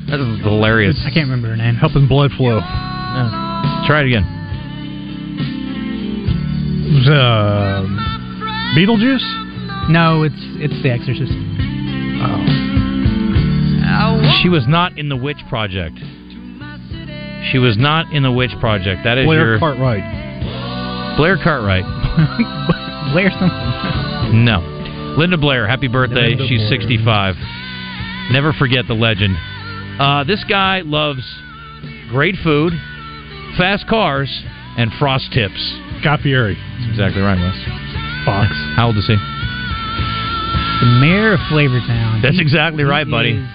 [0.09, 0.97] That is hilarious.
[1.05, 1.75] I can't remember her name.
[1.75, 2.57] Helping blood flow.
[2.57, 3.83] Yeah.
[3.87, 4.25] Try it again.
[6.93, 7.83] It uh,
[8.75, 9.89] Beetlejuice?
[9.89, 11.31] No, it's it's The Exorcist.
[14.41, 15.97] She was not in the Witch Project.
[17.51, 19.01] She was not in the Witch Project.
[19.03, 21.17] That is Blair your Cartwright.
[21.17, 21.83] Blair Cartwright.
[23.13, 24.43] Blair something.
[24.45, 24.59] No.
[25.17, 26.35] Linda Blair, happy birthday.
[26.35, 26.81] Linda She's Blair.
[26.81, 27.35] 65.
[28.31, 29.35] Never forget the legend.
[29.99, 31.21] Uh, this guy loves
[32.09, 32.73] great food,
[33.57, 34.29] fast cars,
[34.77, 35.59] and frost tips.
[36.03, 36.55] Guy Fieri.
[36.55, 37.55] That's exactly right, Wes.
[38.25, 38.49] Fox.
[38.75, 39.15] How old is he?
[39.15, 42.21] The mayor of Flavortown.
[42.21, 43.31] That's He- exactly he right, buddy.
[43.37, 43.47] is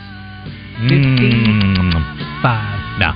[0.76, 3.00] Mm, Five.
[3.00, 3.12] no.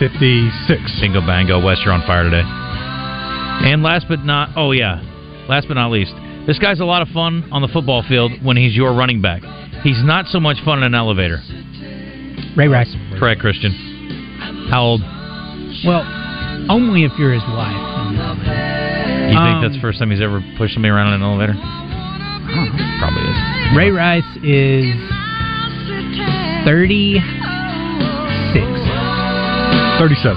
[0.00, 1.00] 56.
[1.00, 1.60] Bingo bango.
[1.60, 2.42] Wes, you're on fire today.
[2.44, 5.00] And last but not, oh yeah,
[5.48, 6.12] last but not least,
[6.46, 9.42] this guy's a lot of fun on the football field when he's your running back.
[9.82, 11.38] He's not so much fun in an elevator.
[12.56, 12.92] Ray Rice.
[13.18, 13.70] Correct, Christian.
[14.70, 15.00] How old?
[15.86, 16.02] Well,
[16.68, 18.10] only if you're his wife.
[18.10, 21.54] You think Um, that's the first time he's ever pushed somebody around in an elevator?
[22.98, 23.76] Probably is.
[23.76, 24.94] Ray Rice is
[26.64, 27.24] thirty-six.
[29.98, 30.36] 37.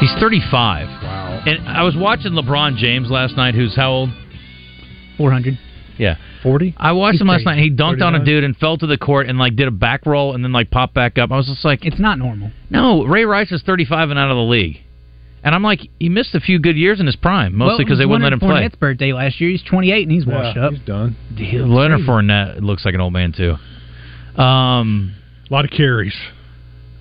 [0.00, 0.88] He's 35.
[0.88, 1.42] Wow.
[1.46, 4.10] And I was watching LeBron James last night, who's how old?
[5.18, 5.58] Four hundred.
[5.98, 6.16] Yeah.
[6.42, 6.74] 40?
[6.78, 7.60] I watched He's him last crazy.
[7.60, 7.62] night.
[7.62, 10.06] He dunked on a dude and fell to the court and like did a back
[10.06, 11.30] roll and then like popped back up.
[11.30, 12.50] I was just like, It's not normal.
[12.70, 14.78] no, Ray Rice is 35 and out of the league.
[15.44, 18.06] And I'm like, he missed a few good years in his prime, mostly because they
[18.06, 18.62] wouldn't let him play.
[18.62, 19.50] His birthday last year.
[19.50, 20.72] He's 28 and he's washed Yeah, up.
[20.72, 21.16] He's done.
[21.36, 23.56] Leonard Fournette looks like an old man too.
[24.40, 25.14] Um,
[25.50, 26.14] A lot of carries.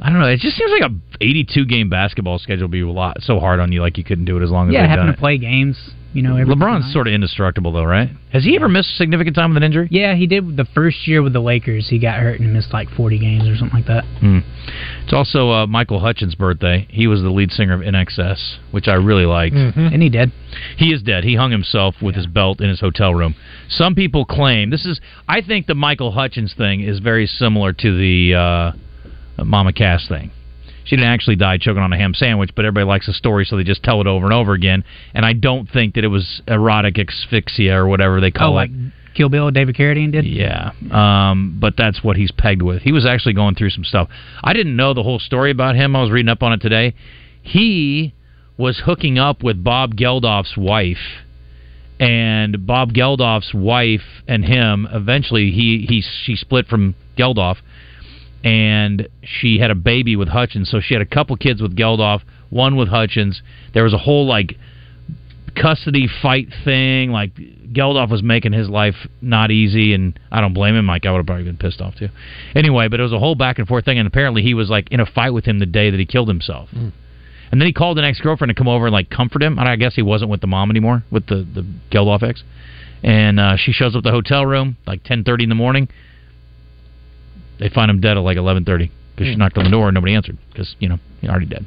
[0.01, 0.27] I don't know.
[0.27, 3.60] It just seems like a 82 game basketball schedule would be a lot so hard
[3.60, 5.19] on you, like you couldn't do it as long as Yeah, they've having done to
[5.19, 5.77] play games.
[6.13, 8.10] You know, LeBron's sort of indestructible though, right?
[8.34, 9.88] Has he ever missed significant time with an injury?
[9.91, 11.88] Yeah, he did the first year with the Lakers.
[11.89, 14.04] He got hurt and missed like 40 games or something like that.
[14.19, 14.39] Hmm.
[15.04, 16.86] It's also uh, Michael Hutchins' birthday.
[16.89, 19.56] He was the lead singer of NXS, which I really liked.
[19.56, 20.34] And he did.
[20.78, 21.24] He is dead.
[21.24, 23.36] He hung himself with his belt in his hotel room.
[23.69, 25.00] Some people claim this is.
[25.30, 28.36] I think the Michael Hutchins thing is very similar to the
[29.38, 30.32] uh, Mama Cass thing.
[30.86, 33.56] She didn't actually die choking on a ham sandwich, but everybody likes the story, so
[33.56, 34.84] they just tell it over and over again.
[35.13, 38.72] And I don't think that it was erotic asphyxia or whatever they call Oh, like
[38.72, 38.94] it.
[39.13, 40.26] Kill Bill, David Carradine did.
[40.26, 42.82] Yeah, um, but that's what he's pegged with.
[42.82, 44.10] He was actually going through some stuff.
[44.44, 45.96] I didn't know the whole story about him.
[45.96, 46.96] I was reading up on it today.
[47.41, 48.13] He
[48.58, 51.26] was hooking up with Bob Geldof's wife,
[52.00, 57.58] and Bob Geldof's wife and him eventually he he she split from Geldof,
[58.43, 60.69] and she had a baby with Hutchins.
[60.69, 63.41] So she had a couple kids with Geldof, one with Hutchins.
[63.73, 64.56] There was a whole like
[65.56, 67.12] custody fight thing.
[67.12, 70.88] Like Geldof was making his life not easy, and I don't blame him.
[70.88, 72.10] Like I would have probably been pissed off too.
[72.56, 74.91] Anyway, but it was a whole back and forth thing, and apparently he was like
[74.91, 76.69] in a fight with him the day that he killed himself.
[77.51, 79.60] And then he called an ex girlfriend to come over and like comfort him.
[79.60, 82.43] And I guess he wasn't with the mom anymore, with the the Geldof ex.
[83.04, 85.89] And uh, she shows up at the hotel room like ten thirty in the morning.
[87.62, 89.95] They find him dead at like eleven thirty because she knocked on the door and
[89.95, 91.65] nobody answered because you know he's already dead.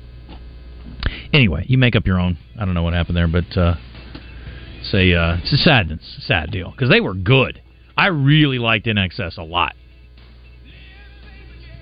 [1.33, 2.37] Anyway, you make up your own.
[2.59, 3.77] I don't know what happened there, but uh,
[4.81, 7.63] it's a uh, it's a sad it's a sad deal because they were good.
[7.97, 9.75] I really liked NXS a lot.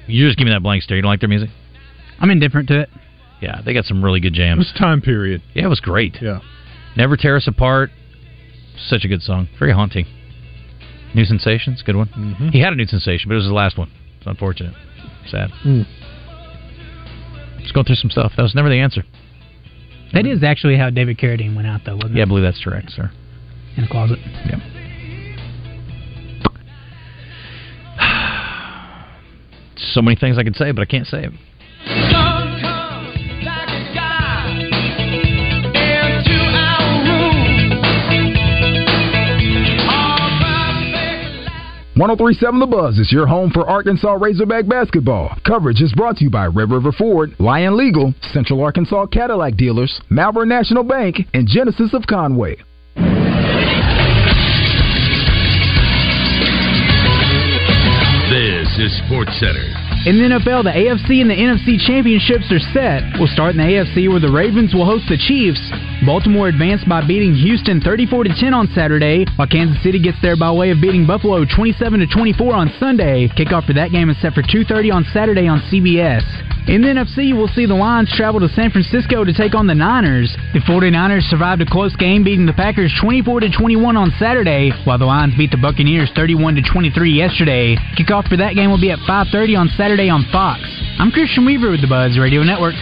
[0.07, 0.97] You just give me that blank stare.
[0.97, 1.49] You don't like their music?
[2.21, 2.91] I'm indifferent to it.
[3.41, 4.59] Yeah, they got some really good It jams.
[4.59, 5.43] was time period.
[5.55, 6.19] Yeah, it was great.
[6.21, 6.41] Yeah.
[6.97, 7.91] Never tear us apart.
[8.89, 9.49] Such a good song.
[9.59, 10.07] Very haunting.
[11.15, 12.09] New Sensations, good one.
[12.09, 12.49] Mm-hmm.
[12.49, 13.91] He had a new sensation, but it was his last one.
[14.23, 14.73] It's unfortunate.
[15.27, 15.51] Sad.
[15.67, 15.85] Mm.
[17.61, 18.31] Just going through some stuff.
[18.37, 19.03] That was never the answer.
[20.13, 22.91] That is actually how David Carradine went out, though, wasn't Yeah, I believe that's correct,
[22.91, 23.11] sir.
[23.77, 24.21] In a closet.
[24.47, 24.61] Yeah.
[29.95, 31.33] So many things I could say, but I can't say it.
[42.03, 45.39] One zero three seven The Buzz is your home for Arkansas Razorback basketball.
[45.47, 50.01] Coverage is brought to you by Red River Ford, Lion Legal, Central Arkansas Cadillac Dealers,
[50.11, 52.57] Malvern National Bank, and Genesis of Conway.
[58.35, 59.63] This is Sports Center.
[60.05, 63.05] In the NFL, the AFC and the NFC championships are set.
[63.17, 65.71] We'll start in the AFC where the Ravens will host the Chiefs.
[66.05, 70.37] Baltimore advanced by beating Houston 34 to 10 on Saturday, while Kansas City gets there
[70.37, 73.29] by way of beating Buffalo 27 to 24 on Sunday.
[73.29, 76.25] Kickoff for that game is set for 2:30 on Saturday on CBS.
[76.67, 79.75] In the NFC, we'll see the Lions travel to San Francisco to take on the
[79.75, 80.37] Niners.
[80.53, 84.99] The 49ers survived a close game beating the Packers 24 to 21 on Saturday, while
[84.99, 87.77] the Lions beat the Buccaneers 31 to 23 yesterday.
[87.97, 90.61] Kickoff for that game will be at 5:30 on Saturday on Fox.
[90.99, 92.75] I'm Christian Weaver with the Buzz Radio Network.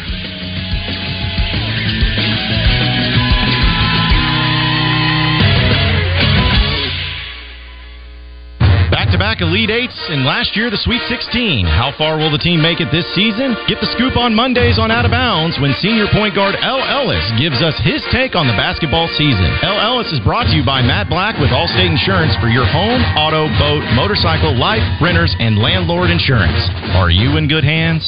[9.31, 11.63] Back to back Elite Eights, and last year the Sweet 16.
[11.63, 13.55] How far will the team make it this season?
[13.71, 17.23] Get the scoop on Mondays on Out of Bounds when senior point guard El Ellis
[17.39, 19.47] gives us his take on the basketball season.
[19.63, 22.99] El Ellis is brought to you by Matt Black with Allstate Insurance for your home,
[23.15, 26.67] auto, boat, motorcycle, life, renters, and landlord insurance.
[26.99, 28.03] Are you in good hands?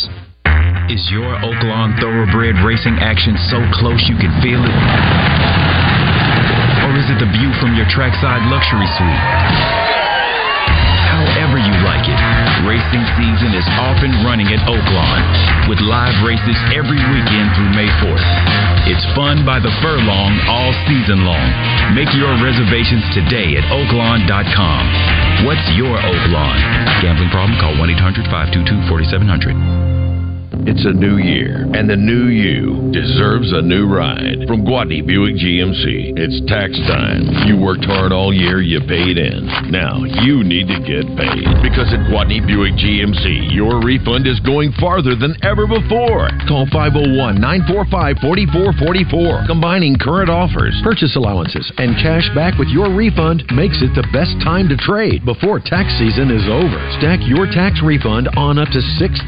[0.90, 4.74] Is your Oaklawn thoroughbred racing action so close you can feel it?
[6.82, 9.91] Or is it the view from your trackside luxury suite?
[11.32, 12.20] However you like it,
[12.68, 15.22] racing season is off and running at Oaklawn
[15.64, 18.28] with live races every weekend through May 4th.
[18.84, 21.48] It's fun by the furlong all season long.
[21.96, 24.82] Make your reservations today at oaklawn.com.
[25.48, 26.58] What's your Oaklawn?
[27.00, 27.56] Gambling problem?
[27.56, 30.01] Call 1 800 522 4700.
[30.62, 35.34] It's a new year, and the new you deserves a new ride from Gwatney Buick
[35.34, 36.14] GMC.
[36.14, 37.26] It's tax time.
[37.50, 39.50] You worked hard all year, you paid in.
[39.74, 44.70] Now you need to get paid because at Gwatney Buick GMC, your refund is going
[44.78, 46.30] farther than ever before.
[46.46, 49.50] Call 501 945 4444.
[49.50, 54.38] Combining current offers, purchase allowances, and cash back with your refund makes it the best
[54.46, 56.78] time to trade before tax season is over.
[57.02, 59.26] Stack your tax refund on up to $6,000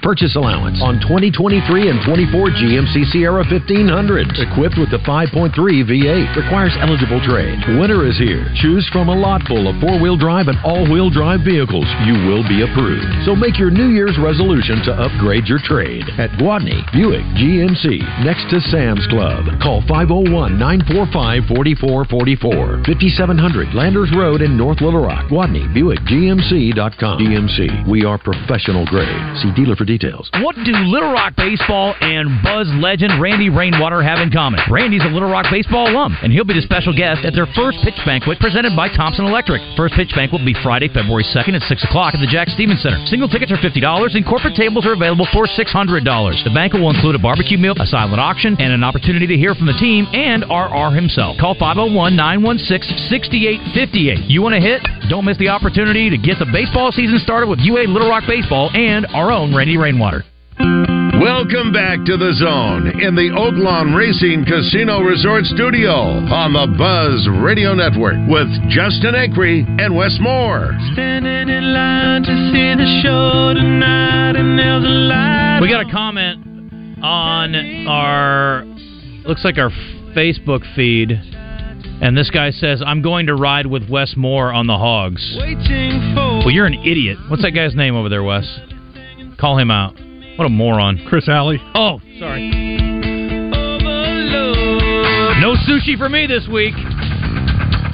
[0.00, 6.36] purchase allowance on 2023 and 24 GMC Sierra 1500s, equipped with the 5.3 V8.
[6.38, 7.58] Requires eligible trade.
[7.80, 8.46] Winter is here.
[8.62, 11.82] Choose from a lot full of four-wheel drive and all-wheel drive vehicles.
[12.06, 13.10] You will be approved.
[13.26, 18.46] So make your New Year's resolution to upgrade your trade at Gwatney Buick GMC next
[18.54, 19.50] to Sam's Club.
[19.58, 22.86] Call 501-945-4444.
[22.86, 25.26] 5700 Landers Road in North Little Rock.
[25.26, 27.18] Gwatney Buick GMC.com.
[27.18, 27.88] GMC.
[27.90, 29.36] We are professional grade.
[29.42, 30.30] See dealer for details.
[30.42, 34.60] What do Little Rock baseball and Buzz legend Randy Rainwater have in common?
[34.68, 37.80] Randy's a Little Rock baseball alum, and he'll be the special guest at their first
[37.80, 39.64] pitch banquet presented by Thompson Electric.
[39.80, 42.84] First pitch banquet will be Friday, February 2nd at 6 o'clock at the Jack Stevens
[42.84, 43.00] Center.
[43.08, 45.64] Single tickets are $50, and corporate tables are available for $600.
[46.04, 49.56] The banquet will include a barbecue meal, a silent auction, and an opportunity to hear
[49.56, 51.40] from the team and RR himself.
[51.40, 54.28] Call 501 916 6858.
[54.28, 54.84] You want to hit?
[55.08, 58.68] Don't miss the opportunity to get the baseball season started with UA Little Rock Baseball
[58.76, 60.25] and our own Randy Rainwater.
[60.58, 67.28] Welcome back to the zone in the Oaklawn Racing Casino Resort Studio on the Buzz
[67.42, 70.72] Radio Network with Justin Acree and Wes Moore.
[70.92, 75.60] Standing in line to see the show tonight, and there's a light.
[75.60, 77.54] We got a comment on
[77.86, 78.64] our
[79.28, 79.70] looks like our
[80.16, 81.12] Facebook feed,
[82.00, 86.14] and this guy says, "I'm going to ride with Wes Moore on the Hogs." Waiting
[86.14, 87.18] for Well, you're an idiot.
[87.28, 88.46] What's that guy's name over there, Wes?
[89.38, 89.94] Call him out.
[90.36, 91.04] What a moron.
[91.08, 91.58] Chris Alley.
[91.74, 92.50] Oh, sorry.
[95.40, 96.74] No sushi for me this week.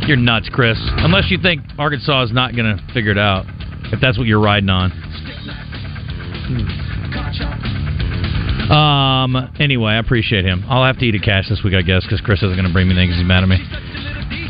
[0.08, 0.76] You're nuts, Chris.
[0.98, 3.46] Unless you think Arkansas is not going to figure it out.
[3.92, 4.90] If that's what you're riding on.
[8.70, 9.36] Um.
[9.60, 10.64] Anyway, I appreciate him.
[10.68, 12.72] I'll have to eat a Cache this week, I guess, because Chris isn't going to
[12.72, 13.14] bring me things.
[13.14, 13.58] He's mad at me.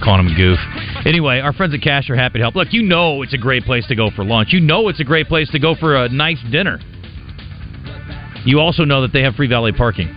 [0.02, 0.58] Calling him a goof.
[1.04, 2.54] Anyway, our friends at Cache are happy to help.
[2.54, 4.52] Look, you know it's a great place to go for lunch.
[4.52, 6.78] You know it's a great place to go for a nice dinner.
[8.44, 10.08] You also know that they have free valet parking.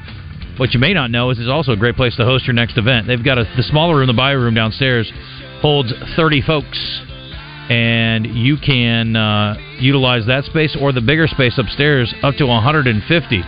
[0.57, 2.77] What you may not know is it's also a great place to host your next
[2.77, 3.07] event.
[3.07, 5.11] They've got a, the smaller room, the bio room downstairs,
[5.61, 7.01] holds 30 folks,
[7.69, 13.41] and you can uh, utilize that space or the bigger space upstairs up to 150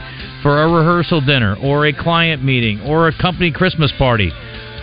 [0.44, 4.32] for a rehearsal dinner or a client meeting or a company Christmas party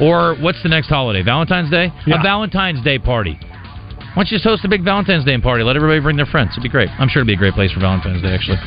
[0.01, 1.23] or what's the next holiday?
[1.23, 1.93] Valentine's Day?
[2.21, 3.39] A Valentine's Day party.
[3.41, 5.63] Why don't you just host a big Valentine's Day party?
[5.63, 6.51] Let everybody bring their friends.
[6.53, 6.89] It'd be great.
[6.99, 8.59] I'm sure it'd be a great place for Valentine's Day, actually.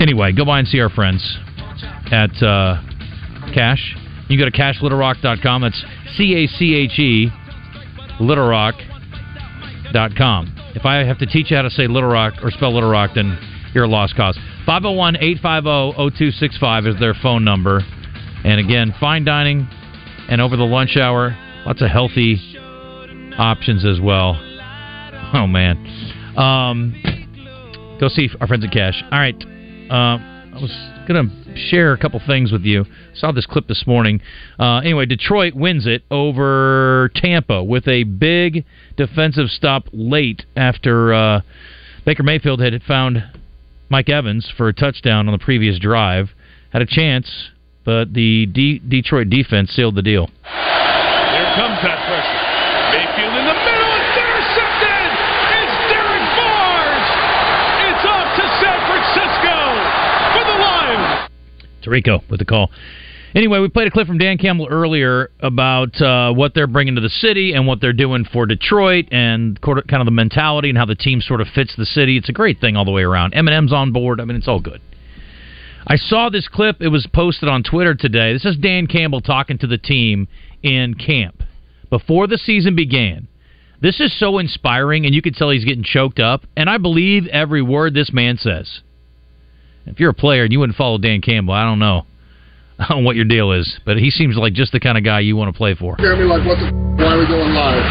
[0.00, 1.38] Anyway, go by and see our friends
[2.10, 2.82] at uh,
[3.54, 3.94] Cache.
[4.28, 5.62] You can go to cachelittlerock.com.
[5.62, 5.84] That's
[6.16, 7.30] C A C H E,
[8.20, 10.54] littlerock.com.
[10.74, 13.12] If I have to teach you how to say Little Rock or spell Little Rock,
[13.14, 13.38] then
[13.74, 14.38] you're a lost cause.
[14.66, 17.82] 501 850 0265 is their phone number.
[18.44, 19.66] And again, fine dining
[20.28, 22.36] and over the lunch hour, lots of healthy
[23.38, 24.36] options as well.
[25.34, 25.76] Oh, man.
[26.36, 26.94] Um,
[28.00, 29.02] go see our friends at Cache.
[29.10, 29.36] All right.
[29.90, 30.18] Uh,
[30.54, 30.72] I was
[31.06, 32.84] going to share a couple things with you.
[33.14, 34.20] Saw this clip this morning.
[34.58, 38.64] Uh, anyway, Detroit wins it over Tampa with a big
[38.96, 41.40] defensive stop late after uh,
[42.04, 43.24] Baker Mayfield had found
[43.88, 46.30] Mike Evans for a touchdown on the previous drive.
[46.72, 47.50] Had a chance,
[47.84, 50.26] but the D- Detroit defense sealed the deal.
[50.44, 52.42] Here comes that pressure.
[52.92, 53.92] Mayfield in the middle.
[53.96, 55.10] It's intercepted.
[55.56, 57.08] It's Derrick Barnes.
[57.88, 59.56] It's off to San Francisco
[60.36, 61.32] for the Lions.
[61.82, 62.70] Tarico with the call.
[63.34, 67.00] Anyway, we played a clip from Dan Campbell earlier about uh, what they're bringing to
[67.00, 70.86] the city and what they're doing for Detroit and kind of the mentality and how
[70.86, 72.16] the team sort of fits the city.
[72.16, 73.34] It's a great thing all the way around.
[73.34, 74.20] Eminem's on board.
[74.20, 74.80] I mean, it's all good.
[75.86, 76.80] I saw this clip.
[76.80, 78.32] It was posted on Twitter today.
[78.32, 80.26] This is Dan Campbell talking to the team
[80.62, 81.42] in camp
[81.90, 83.28] before the season began.
[83.80, 86.42] This is so inspiring, and you can tell he's getting choked up.
[86.56, 88.80] And I believe every word this man says.
[89.86, 92.06] If you're a player and you wouldn't follow Dan Campbell, I don't know.
[92.78, 95.02] I don't know what your deal is, but he seems like just the kind of
[95.02, 95.98] guy you want to play for.
[95.98, 97.82] Me like, what the f- why are we going live?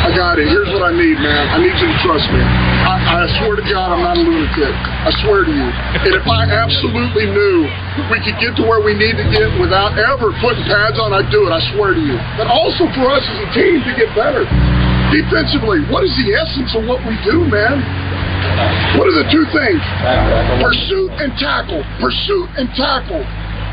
[0.00, 0.46] I got it.
[0.46, 1.50] Here's what I need, man.
[1.50, 2.38] I need you to trust me.
[2.38, 4.70] I, I swear to God, I'm not a lunatic.
[4.70, 5.68] I swear to you.
[6.06, 7.66] And if I absolutely knew
[8.14, 11.26] we could get to where we need to get without ever putting pads on, I'd
[11.34, 11.52] do it.
[11.52, 12.14] I swear to you.
[12.38, 14.46] But also for us as a team to get better.
[15.10, 17.82] Defensively, what is the essence of what we do, man?
[18.94, 19.82] What are the two things?
[20.62, 21.82] Pursuit and tackle.
[21.98, 23.26] Pursuit and tackle.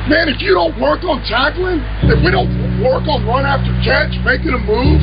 [0.09, 1.77] Man, if you don't work on tackling,
[2.09, 2.49] if we don't
[2.81, 5.01] work on run after catch, making a move,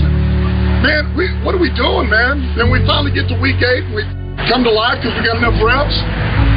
[0.83, 2.43] man, we, what are we doing, man?
[2.59, 4.03] Then we finally get to week eight and we
[4.51, 5.95] come to life because we got enough reps.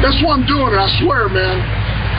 [0.02, 1.60] That's what I'm doing, and I swear, man,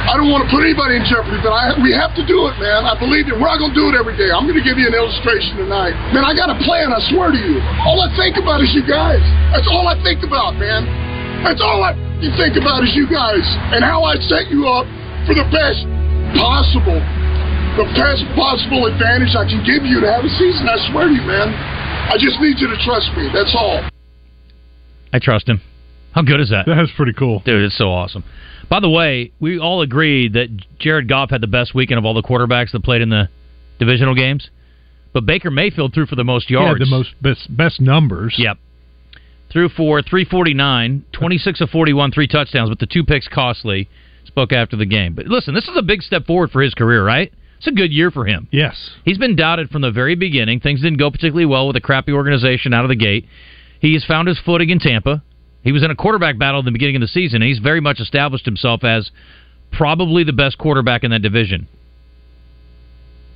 [0.08, 2.56] I don't want to put anybody in jeopardy, but I we have to do it,
[2.58, 2.88] man.
[2.88, 3.36] I believe it.
[3.36, 4.32] We're not going to do it every day.
[4.32, 5.91] I'm going to give you an illustration tonight.
[6.16, 7.60] Man, I got a plan, I swear to you.
[7.84, 9.22] All I think about is you guys.
[9.52, 10.88] That's all I think about, man.
[11.43, 11.95] That's all I
[12.39, 13.43] think about is you guys
[13.76, 14.88] and how I set you up
[15.28, 15.84] for the best
[16.36, 17.00] possible,
[17.80, 20.68] the best possible advantage I can give you to have a season.
[20.68, 21.52] I swear to you, man.
[22.10, 23.30] I just need you to trust me.
[23.32, 23.84] That's all.
[25.14, 25.62] I trust him.
[26.12, 26.66] How good is that?
[26.66, 27.41] That's pretty cool.
[27.45, 28.24] Dude, it's so awesome.
[28.70, 30.49] By the way, we all agreed that
[30.80, 33.30] Jared Goff had the best weekend of all the quarterbacks that played in the
[33.80, 34.49] divisional games.
[35.11, 36.80] But Baker Mayfield threw for the most yards.
[36.80, 38.36] the most best best numbers.
[38.38, 38.57] Yep.
[39.51, 43.89] Threw for 349, 26 of 41, three touchdowns, but the two picks costly.
[44.26, 45.15] Spoke after the game.
[45.15, 47.34] But listen, this is a big step forward for his career, right?
[47.57, 48.47] It's a good year for him.
[48.51, 48.91] Yes.
[49.03, 50.59] He's been doubted from the very beginning.
[50.59, 53.26] Things didn't go particularly well with a crappy organization out of the gate.
[53.82, 55.24] He has found his footing in Tampa.
[55.64, 57.82] He was in a quarterback battle at the beginning of the season, and he's very
[57.82, 59.12] much established himself as
[59.72, 61.68] probably the best quarterback in that division.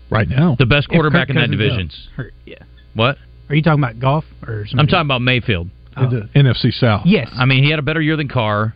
[0.09, 0.55] Right now.
[0.57, 2.31] The best quarterback in that Cousins, uh, division.
[2.45, 2.55] yeah.
[2.93, 3.17] What?
[3.49, 4.79] Are you talking about golf or something?
[4.79, 5.69] I'm talking about Mayfield.
[5.97, 7.03] In the NFC South.
[7.05, 7.29] Yes.
[7.37, 8.73] I mean, he had a better year than Carr,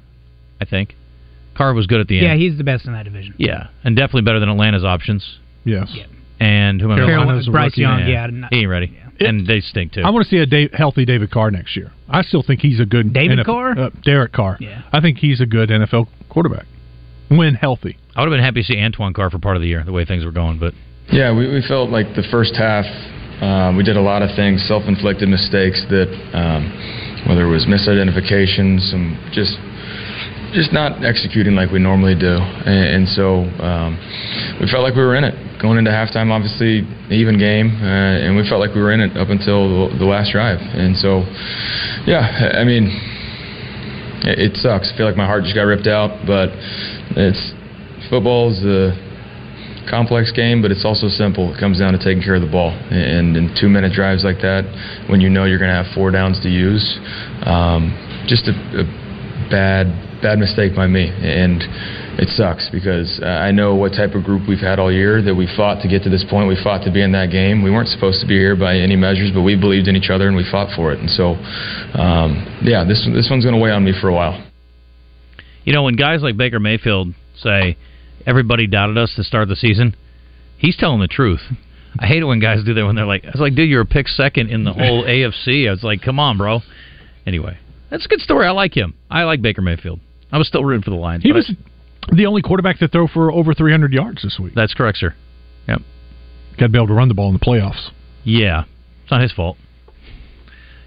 [0.61, 0.95] I think.
[1.55, 2.27] Carr was good at the end.
[2.27, 3.33] Yeah, he's the best in that division.
[3.37, 5.39] Yeah, and definitely better than Atlanta's options.
[5.63, 5.91] Yes.
[6.39, 7.41] And who am I?
[7.49, 8.95] Bryce Young, yeah, not- he ain't ready.
[9.19, 10.01] And they stink too.
[10.01, 11.91] I want to see a Dave, healthy David Carr next year.
[12.09, 13.79] I still think he's a good David NFL Carr?
[13.79, 14.57] Uh, Derek Carr.
[14.59, 14.83] Yeah.
[14.91, 16.65] I think he's a good NFL quarterback
[17.29, 17.97] when healthy.
[18.15, 19.91] I would have been happy to see Antoine Carr for part of the year, the
[19.91, 20.59] way things were going.
[20.59, 20.73] But
[21.11, 22.85] Yeah, we, we felt like the first half
[23.41, 26.73] um, we did a lot of things, self-inflicted mistakes that um,
[27.29, 29.53] whether it was misidentification, some just
[30.53, 33.97] just not executing like we normally do, and, and so um,
[34.61, 36.31] we felt like we were in it going into halftime.
[36.31, 39.99] Obviously, even game, uh, and we felt like we were in it up until the,
[39.99, 41.23] the last drive, and so
[42.05, 43.13] yeah, I mean.
[44.23, 44.91] It, it sucks.
[44.91, 46.49] I feel like my heart just got ripped out, but
[47.15, 47.53] it's
[48.09, 48.97] football's a
[49.89, 51.53] complex game, but it's also simple.
[51.53, 54.65] It comes down to taking care of the ball, and in two-minute drives like that,
[55.09, 56.99] when you know you're going to have four downs to use,
[57.45, 57.93] um,
[58.27, 58.83] just a, a
[59.49, 59.87] bad
[60.21, 61.61] bad mistake by me, and
[62.19, 65.21] it sucks because uh, I know what type of group we've had all year.
[65.21, 66.47] That we fought to get to this point.
[66.47, 67.63] We fought to be in that game.
[67.63, 70.27] We weren't supposed to be here by any measures, but we believed in each other
[70.27, 70.99] and we fought for it.
[70.99, 71.35] And so,
[71.99, 74.43] um, yeah, this this one's going to weigh on me for a while.
[75.63, 77.77] You know, when guys like Baker Mayfield say
[78.25, 79.95] everybody doubted us to start the season,
[80.57, 81.41] he's telling the truth.
[81.99, 83.81] I hate it when guys do that when they're like, "I was like, dude, you're
[83.81, 86.61] a pick second in the whole AFC." I was like, "Come on, bro."
[87.25, 87.57] Anyway,
[87.89, 88.47] that's a good story.
[88.47, 88.93] I like him.
[89.09, 89.99] I like Baker Mayfield.
[90.31, 91.23] I was still rooting for the Lions.
[91.23, 91.51] He but was
[92.11, 94.53] the only quarterback to throw for over 300 yards this week.
[94.55, 95.15] That's correct, sir.
[95.67, 95.81] Yep.
[96.57, 97.91] Got to be able to run the ball in the playoffs.
[98.23, 98.63] Yeah,
[99.03, 99.57] it's not his fault.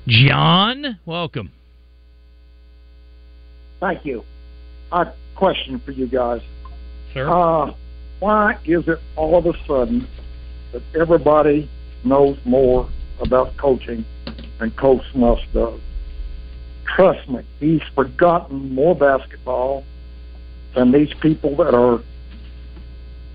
[0.07, 1.51] John, welcome.
[3.81, 4.25] Thank you.
[4.93, 6.41] A question for you guys.
[7.15, 7.29] Sir.
[7.29, 7.73] Uh,
[8.19, 10.07] why is it all of a sudden
[10.73, 11.71] that everybody
[12.05, 12.89] knows more
[13.21, 14.05] about coaching
[14.59, 15.81] than Coach Smuss does?
[16.95, 19.85] Trust me, he's forgotten more basketball
[20.75, 22.01] than these people that are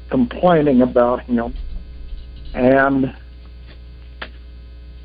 [0.09, 1.53] complaining about him.
[2.53, 3.15] And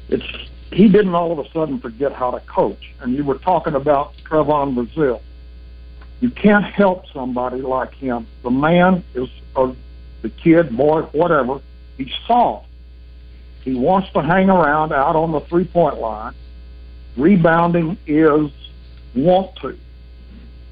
[0.09, 0.24] it's
[0.72, 2.92] he didn't all of a sudden forget how to coach.
[3.01, 5.20] And you were talking about Trevon Brazile.
[6.20, 8.26] You can't help somebody like him.
[8.42, 9.74] The man is or
[10.22, 11.61] the kid, boy, whatever.
[11.96, 12.68] He's soft.
[13.62, 16.34] He wants to hang around out on the three point line.
[17.17, 18.51] Rebounding is
[19.15, 19.79] want to.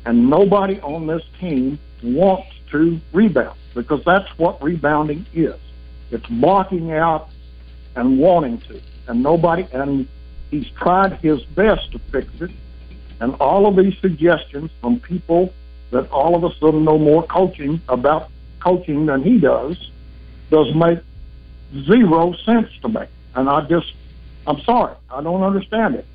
[0.07, 5.59] And nobody on this team wants to rebound because that's what rebounding is.
[6.11, 7.28] It's blocking out
[7.97, 8.80] and wanting to.
[9.09, 10.09] And nobody, and
[10.51, 12.51] he's tried his best to fix it.
[13.20, 15.53] And all of these suggestions from people
[15.91, 18.30] that all of a sudden know more coaching about
[18.61, 19.91] coaching than he does
[20.51, 21.01] does make
[21.84, 23.03] zero sense to me.
[23.34, 23.93] And I just,
[24.47, 26.07] I'm sorry, I don't understand it.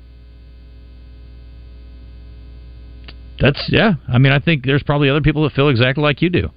[3.44, 3.94] That's yeah.
[4.08, 6.48] I mean, I think there's probably other people that feel exactly like you do.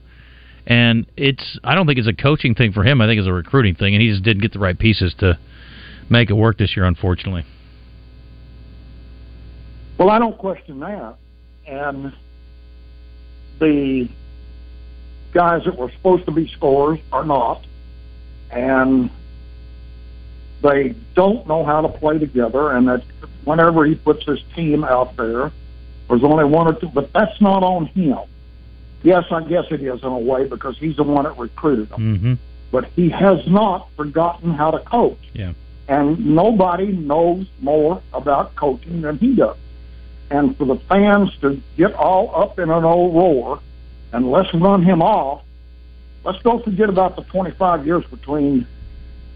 [0.66, 3.02] And it's I don't think it's a coaching thing for him.
[3.02, 5.38] I think it's a recruiting thing, and he just didn't get the right pieces to
[6.10, 7.44] make it work this year, unfortunately.
[9.98, 11.16] Well, I don't question that.
[11.68, 12.14] And
[13.60, 14.08] the
[15.34, 17.66] guys that were supposed to be scorers are not.
[18.50, 19.12] And
[20.64, 22.72] they don't know how to play together.
[22.72, 23.04] And that
[23.44, 25.52] whenever he puts his team out there,
[26.08, 28.20] there's only one or two, but that's not on him.
[29.04, 32.18] Yes, I guess it is in a way because he's the one that recruited them.
[32.18, 32.34] Mm-hmm.
[32.72, 35.20] But he has not forgotten how to coach.
[35.34, 35.54] Yeah.
[35.88, 39.58] And nobody knows more about coaching than he does.
[40.30, 43.62] And for the fans to get all up in an old roar
[44.12, 45.44] and let's run him off,
[46.26, 48.68] let's don't forget about the 25 years between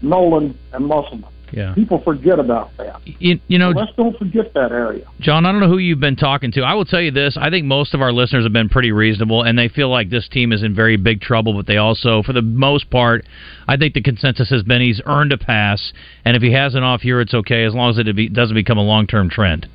[0.02, 1.31] Nolan and Musselman.
[1.52, 1.74] Yeah.
[1.74, 3.00] People forget about that.
[3.04, 5.04] You, you know, So let's don't forget that area.
[5.20, 6.62] John, I don't know who you've been talking to.
[6.62, 9.42] I will tell you this: I think most of our listeners have been pretty reasonable,
[9.42, 11.52] and they feel like this team is in very big trouble.
[11.52, 13.26] But they also, for the most part,
[13.68, 15.92] I think the consensus has been he's earned a pass,
[16.24, 18.54] and if he has an off year, it's okay as long as it be, doesn't
[18.54, 19.68] become a long term trend.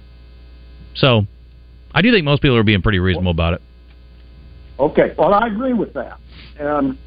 [0.96, 1.28] So,
[1.94, 3.62] I do think most people are being pretty reasonable about it.
[4.80, 6.20] Okay, well, I agree with that.
[6.60, 6.98] And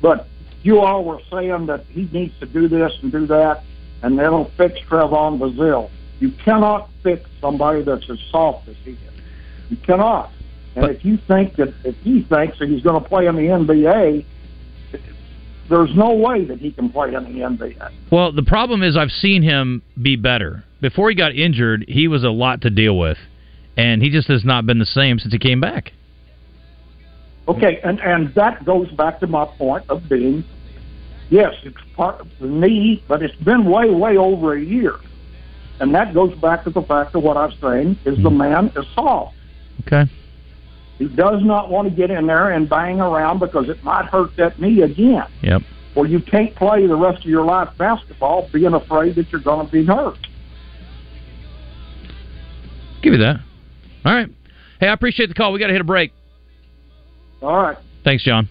[0.00, 0.28] but
[0.62, 3.62] you all were saying that he needs to do this and do that,
[4.02, 5.90] and that'll fix Trevon Brazile.
[6.18, 8.98] You cannot fix somebody that's as soft as he is.
[9.70, 10.30] You cannot.
[10.76, 13.42] And if you think that if he thinks that he's going to play in the
[13.42, 14.24] NBA,
[15.68, 17.90] there's no way that he can play in the NBA.
[18.10, 20.64] Well, the problem is I've seen him be better.
[20.80, 23.18] Before he got injured, he was a lot to deal with,
[23.76, 25.92] and he just has not been the same since he came back.
[27.48, 30.44] Okay, and and that goes back to my point of being,
[31.30, 34.96] yes, it's part of the knee, but it's been way, way over a year,
[35.80, 38.36] and that goes back to the fact of what I'm saying is the mm-hmm.
[38.36, 39.34] man is soft.
[39.86, 40.10] Okay.
[40.98, 44.36] He does not want to get in there and bang around because it might hurt
[44.36, 45.24] that knee again.
[45.42, 45.62] Yep.
[45.96, 49.64] Or you can't play the rest of your life basketball being afraid that you're going
[49.66, 50.18] to be hurt.
[53.02, 53.40] Give you that.
[54.04, 54.28] All right.
[54.78, 55.52] Hey, I appreciate the call.
[55.52, 56.12] We got to hit a break.
[57.40, 57.78] All right.
[58.04, 58.48] Thanks, John.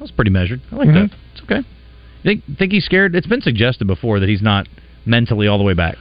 [0.00, 0.62] That was pretty measured.
[0.72, 0.94] I like Mhm.
[0.94, 1.10] that.
[1.34, 1.62] It's okay.
[2.22, 3.14] Think think he's scared?
[3.14, 4.66] It's been suggested before that he's not
[5.04, 5.98] mentally all the way back.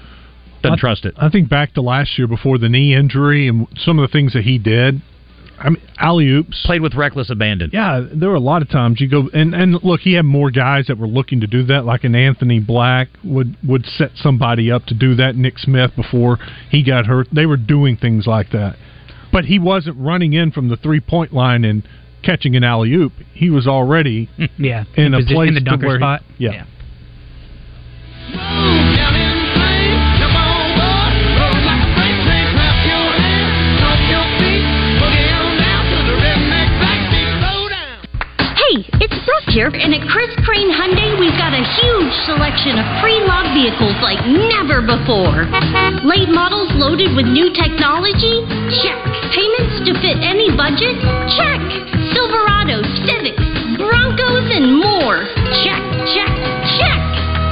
[0.61, 1.15] Doesn't I- trust it.
[1.17, 4.31] I think back to last year before the knee injury and some of the things
[4.33, 5.01] that he did.
[5.61, 6.65] I mean, alley oops.
[6.65, 7.71] Played with reckless abandon.
[7.73, 10.49] Yeah, there were a lot of times you go and and look, he had more
[10.49, 14.71] guys that were looking to do that, like an Anthony Black would would set somebody
[14.71, 15.35] up to do that.
[15.35, 16.39] Nick Smith before
[16.69, 18.77] he got hurt, they were doing things like that,
[19.33, 21.83] but he wasn't running in from the three point line and
[22.23, 26.21] catching an alley oop, he was already yeah in, a place in the dunker spot.
[26.37, 26.51] He, yeah.
[26.51, 26.65] yeah.
[38.69, 40.98] Hey, it's Brooke here, and at Chris Crane Hyundai
[41.59, 45.43] a huge selection of pre-loved vehicles like never before.
[46.07, 48.47] Late models loaded with new technology?
[48.79, 48.95] Check.
[49.35, 50.95] Payments to fit any budget?
[51.35, 51.59] Check.
[52.15, 53.43] Silverados, Civics,
[53.75, 55.27] Broncos, and more.
[55.67, 55.83] Check,
[56.15, 56.31] check,
[56.79, 57.01] check.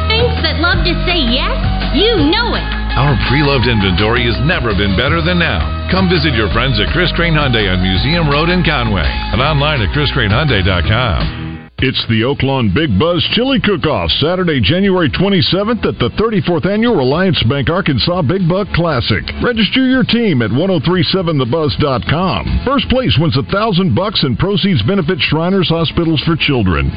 [0.07, 1.59] Banks that love to say yes?
[1.91, 2.63] You know it.
[2.95, 5.59] Our pre-loved inventory has never been better than now.
[5.91, 9.83] Come visit your friends at Chris Crane Hyundai on Museum Road in Conway and online
[9.83, 11.46] at chriscranehyundai.com.
[11.77, 17.37] It's the Oaklawn Big Buzz Chili Cook-Off, Saturday, January 27th at the 34th Annual Reliance
[17.45, 19.21] Bank Arkansas Big Buck Classic.
[19.45, 22.65] Register your team at 1037thebuzz.com.
[22.65, 26.89] First place wins a thousand bucks and proceeds benefit Shriners Hospitals for Children.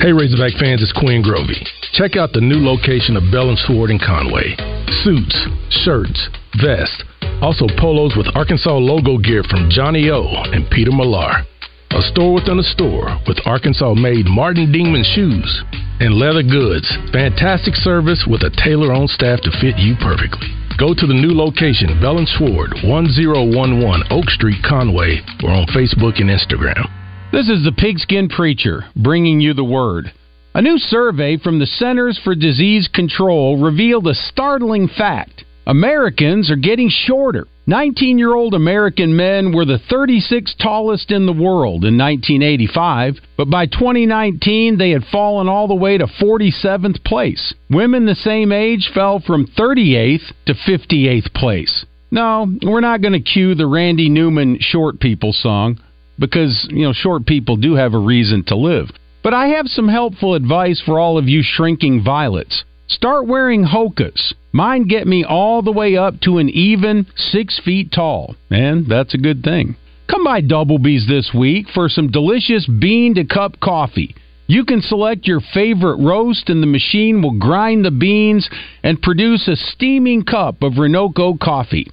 [0.00, 1.60] Hey Razorback fans, it's Quinn Grovey.
[1.92, 4.56] Check out the new location of Bell and Sword in Conway.
[5.04, 5.36] Suits,
[5.84, 6.16] shirts,
[6.56, 7.04] vests,
[7.44, 10.24] also polos with Arkansas logo gear from Johnny O
[10.56, 11.44] and Peter Millar.
[11.92, 15.64] A store within a store with Arkansas-made Martin Dingman shoes
[15.98, 16.86] and leather goods.
[17.10, 20.46] Fantastic service with a tailor-on staff to fit you perfectly.
[20.78, 26.22] Go to the new location, Bell and Sword, 1011 Oak Street, Conway, or on Facebook
[26.22, 26.86] and Instagram.
[27.32, 30.12] This is the Pigskin Preacher bringing you the word.
[30.54, 35.44] A new survey from the Centers for Disease Control revealed a startling fact.
[35.66, 37.48] Americans are getting shorter.
[37.70, 43.48] 19 year old American men were the 36th tallest in the world in 1985, but
[43.48, 47.54] by 2019 they had fallen all the way to 47th place.
[47.70, 51.86] Women the same age fell from 38th to 58th place.
[52.10, 55.78] No, we're not going to cue the Randy Newman Short People song
[56.18, 58.90] because, you know, short people do have a reason to live.
[59.22, 62.64] But I have some helpful advice for all of you shrinking violets.
[62.90, 64.34] Start wearing hokas.
[64.50, 69.14] Mine get me all the way up to an even six feet tall, and that's
[69.14, 69.76] a good thing.
[70.10, 74.16] Come by Doublebee's this week for some delicious bean to cup coffee.
[74.48, 78.50] You can select your favorite roast, and the machine will grind the beans
[78.82, 81.88] and produce a steaming cup of Renoco coffee.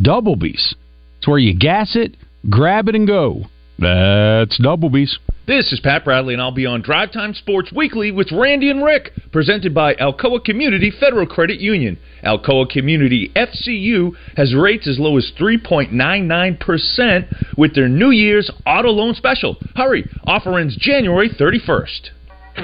[0.00, 0.74] Doublebee's.
[1.18, 2.16] It's where you gas it,
[2.48, 3.44] grab it, and go.
[3.78, 5.18] That's Doublebee's.
[5.48, 8.84] This is Pat Bradley, and I'll be on Drive Time Sports Weekly with Randy and
[8.84, 11.98] Rick, presented by Alcoa Community Federal Credit Union.
[12.22, 19.14] Alcoa Community FCU has rates as low as 3.99% with their New Year's auto loan
[19.14, 19.56] special.
[19.74, 22.10] Hurry, offer ends January 31st.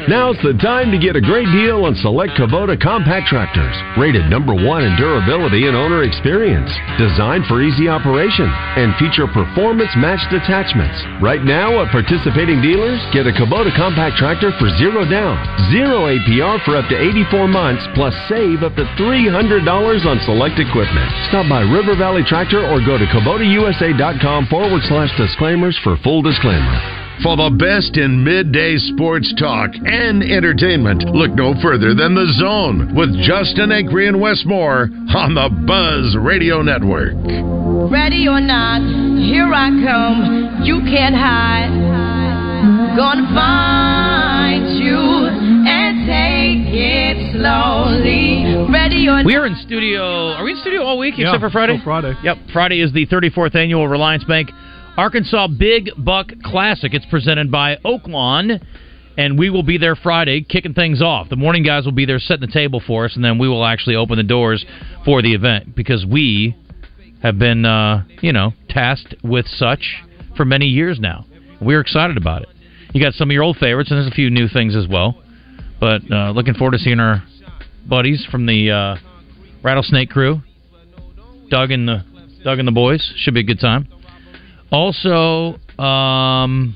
[0.05, 4.53] Now's the time to get a great deal on select Kubota compact tractors, rated number
[4.53, 6.69] one in durability and owner experience,
[7.01, 11.01] designed for easy operation, and feature performance matched attachments.
[11.25, 15.41] Right now, at participating dealers, get a Kubota compact tractor for zero down,
[15.73, 19.65] zero APR for up to 84 months, plus save up to $300
[20.05, 21.09] on select equipment.
[21.33, 27.04] Stop by River Valley Tractor or go to KubotaUSA.com forward slash disclaimers for full disclaimer.
[27.23, 32.93] For the best in midday sports talk and entertainment, look no further than The Zone
[32.95, 37.15] with Justin Acree and Wes Moore on the Buzz Radio Network.
[37.89, 38.83] Ready or not,
[39.25, 40.65] here I come.
[40.65, 41.73] You can't hide.
[42.97, 48.69] Gonna find you and take it slowly.
[48.71, 49.27] Ready or not?
[49.27, 50.35] We are in studio.
[50.37, 51.81] Are we in studio all week Yeah, except for Friday?
[51.83, 52.13] Friday.
[52.23, 52.37] Yep.
[52.53, 54.51] Friday is the 34th annual Reliance Bank
[54.97, 56.95] Arkansas Big Buck Classic.
[56.95, 58.65] It's presented by Oaklawn,
[59.17, 61.29] and we will be there Friday kicking things off.
[61.29, 63.65] The morning guys will be there setting the table for us, and then we will
[63.65, 64.65] actually open the doors
[65.05, 66.57] for the event because we
[67.23, 69.97] have been, uh, you know, tasked with such
[70.37, 71.25] for many years now.
[71.61, 72.49] We're excited about it.
[72.93, 75.21] You got some of your old favorites, and there's a few new things as well.
[75.81, 77.25] But uh, looking forward to seeing our
[77.89, 78.97] buddies from the uh,
[79.61, 80.41] Rattlesnake crew,
[81.51, 82.05] Doug and the
[82.45, 83.13] Doug and the boys.
[83.17, 83.89] Should be a good time.
[84.75, 86.75] Also, um,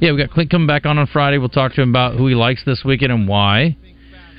[0.00, 1.36] yeah, we got Clint coming back on on Friday.
[1.36, 3.76] We'll talk to him about who he likes this weekend and why.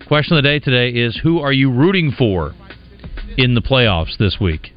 [0.07, 2.55] Question of the day today is: Who are you rooting for
[3.37, 4.73] in the playoffs this week?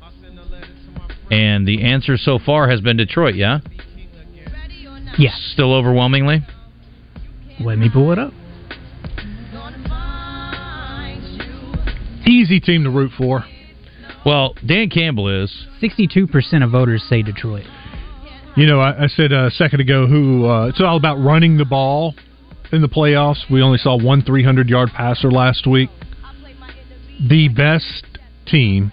[1.31, 3.35] And the answer so far has been Detroit.
[3.35, 3.61] Yeah.
[5.17, 5.41] Yes.
[5.55, 6.41] Still overwhelmingly.
[7.61, 8.35] Let me pull it up.
[12.27, 13.47] Easy team to root for.
[14.29, 15.51] Well, Dan Campbell is.
[15.81, 17.65] 62% of voters say Detroit.
[18.59, 21.65] You know, I, I said a second ago who uh, it's all about running the
[21.65, 22.15] ball
[22.71, 23.51] in the playoffs.
[23.51, 25.89] We only saw one 300 yard passer last week.
[27.27, 28.05] The best
[28.45, 28.93] team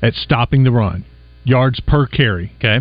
[0.00, 1.04] at stopping the run,
[1.44, 2.52] yards per carry.
[2.56, 2.78] Okay.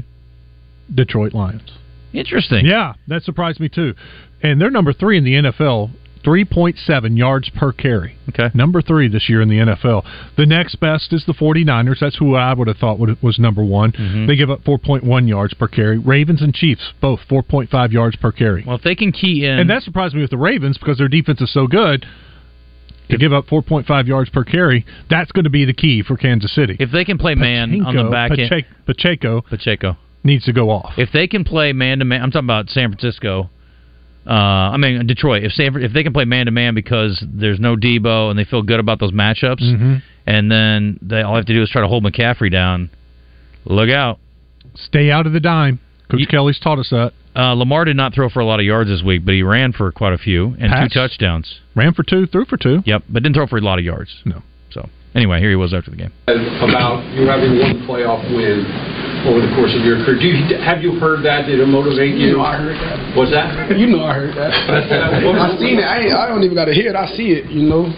[0.96, 1.70] Detroit Lions.
[2.14, 2.66] Interesting.
[2.66, 3.96] Yeah, that surprised me too.
[4.42, 5.92] And they're number three in the NFL
[6.24, 8.16] 3.7 yards per carry.
[8.30, 8.50] Okay.
[8.54, 10.06] Number three this year in the NFL.
[10.38, 12.00] The next best is the 49ers.
[12.00, 13.92] That's who I would have thought would, was number one.
[13.92, 14.28] Mhm.
[14.28, 15.98] They give up 4.1 yards per carry.
[15.98, 18.64] Ravens and Chiefs, both 4.5 yards per carry.
[18.66, 21.08] Well, if they can key in, And that surprised me with the Ravens because their
[21.10, 22.06] defense is so good.
[23.10, 26.50] To give up 4.5 yards per carry, that's going to be the key for Kansas
[26.54, 26.78] City.
[26.80, 30.54] if they can play man on the Pacheco- back end, Pache- Pacheco Pacheco needs to
[30.54, 30.94] go off.
[30.98, 33.50] If they can play man to man, I'm talking about San Francisco.
[34.26, 34.32] Uh,
[34.74, 35.44] I mean Detroit.
[35.44, 38.44] If San, if they can play man to man because there's no Deebo and they
[38.46, 40.02] feel good about those matchups, Mhm.
[40.28, 42.90] and then they all have to do is try to hold McCaffrey down.
[43.66, 44.20] Look out!
[44.76, 45.80] Stay out of the dime.
[46.10, 47.14] Coach Kelly's taught us that.
[47.36, 49.72] Uh, Lamar did not throw for a lot of yards this week, but he ran
[49.72, 50.92] for quite a few and Pass.
[50.92, 51.60] two touchdowns.
[51.76, 52.84] Ran for two, threw for two.
[52.86, 54.14] Yep, but didn't throw for a lot of yards.
[54.26, 54.44] No.
[54.72, 56.12] So anyway, here he was after the game.
[56.28, 58.66] about you having one playoff win
[59.26, 60.18] over the course of your career.
[60.18, 61.46] Do you, have you heard that?
[61.46, 62.34] Did it motivate you?
[62.34, 62.98] You know I heard that.
[63.14, 63.78] What's that?
[63.78, 64.52] You know I heard that.
[64.70, 65.86] I seen it.
[65.86, 66.98] I, I don't even got to hear it.
[66.98, 67.50] I see it.
[67.50, 67.90] You know.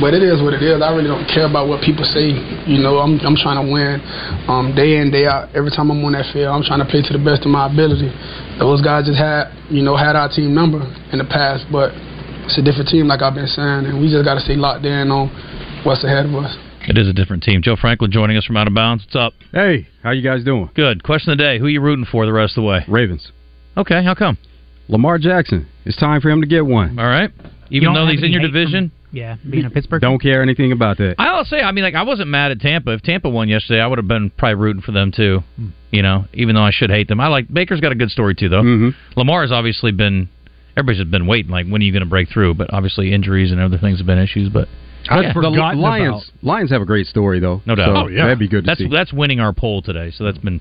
[0.00, 0.80] But it is what it is.
[0.80, 2.32] I really don't care about what people say.
[2.68, 4.00] You know, I'm I'm trying to win,
[4.48, 5.52] um, day in day out.
[5.56, 7.68] Every time I'm on that field, I'm trying to play to the best of my
[7.68, 8.12] ability.
[8.60, 10.80] Those guys just had, you know, had our team number
[11.12, 11.92] in the past, but
[12.44, 14.84] it's a different team, like I've been saying, and we just got to stay locked
[14.84, 15.28] in on
[15.84, 16.52] what's ahead of us.
[16.88, 17.62] It is a different team.
[17.62, 19.04] Joe Franklin joining us from out of bounds.
[19.04, 19.32] What's up?
[19.52, 20.70] Hey, how you guys doing?
[20.74, 21.02] Good.
[21.02, 22.84] Question of the day: Who are you rooting for the rest of the way?
[22.88, 23.32] Ravens.
[23.76, 24.38] Okay, how come?
[24.88, 25.68] Lamar Jackson.
[25.84, 26.98] It's time for him to get one.
[26.98, 27.30] All right.
[27.70, 28.92] Even though he's in your division.
[29.12, 30.02] Yeah, being a Pittsburgh.
[30.02, 31.14] Don't care anything about that.
[31.18, 32.92] I'll say, I mean, like I wasn't mad at Tampa.
[32.92, 35.40] If Tampa won yesterday, I would have been probably rooting for them too.
[35.90, 37.20] You know, even though I should hate them.
[37.20, 38.62] I like Baker's got a good story too, though.
[38.62, 39.18] Mm-hmm.
[39.18, 40.28] Lamar's obviously been.
[40.76, 41.50] everybody's been waiting.
[41.50, 42.54] Like, when are you going to break through?
[42.54, 44.50] But obviously, injuries and other things have been issues.
[44.50, 44.68] But
[45.08, 45.32] I'd yeah.
[45.32, 46.30] forgotten the Lions.
[46.42, 47.62] Lions have a great story though.
[47.66, 47.86] no doubt.
[47.86, 48.88] So oh, That'd be good to that's, see.
[48.88, 50.60] That's winning our poll today, so that's been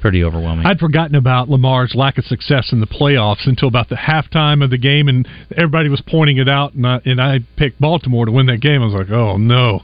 [0.00, 0.66] pretty overwhelming.
[0.66, 4.70] I'd forgotten about Lamar's lack of success in the playoffs until about the halftime of
[4.70, 5.26] the game, and
[5.56, 8.82] everybody was pointing it out, and I, and I picked Baltimore to win that game.
[8.82, 9.80] I was like, oh no.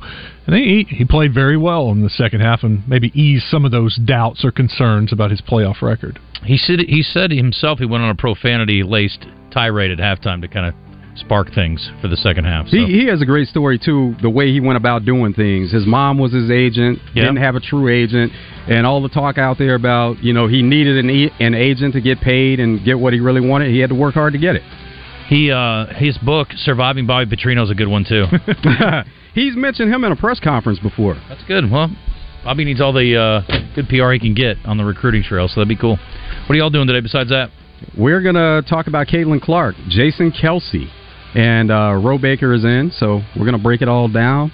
[0.47, 3.71] And he he played very well in the second half, and maybe eased some of
[3.71, 6.19] those doubts or concerns about his playoff record.
[6.45, 10.49] He said he said himself he went on a profanity laced tirade at halftime to
[10.49, 10.75] kind of
[11.17, 12.69] spark things for the second half.
[12.69, 12.77] So.
[12.77, 14.15] He, he has a great story too.
[14.23, 15.73] The way he went about doing things.
[15.73, 16.99] His mom was his agent.
[17.15, 17.25] Yeah.
[17.25, 18.33] Didn't have a true agent,
[18.69, 21.11] and all the talk out there about you know he needed an
[21.41, 23.71] an agent to get paid and get what he really wanted.
[23.71, 24.63] He had to work hard to get it.
[25.29, 28.27] He uh his book Surviving Bobby Petrino is a good one too.
[29.35, 31.21] He's mentioned him in a press conference before.
[31.29, 31.69] That's good.
[31.69, 31.91] Well,
[32.45, 35.57] Bobby needs all the uh, good PR he can get on the recruiting trail, so
[35.57, 35.99] that'd be cool.
[36.47, 37.51] What are y'all doing today besides that?
[37.97, 40.89] We're gonna talk about Caitlin Clark, Jason Kelce,
[41.35, 44.53] and uh, Ro Baker is in, so we're gonna break it all down.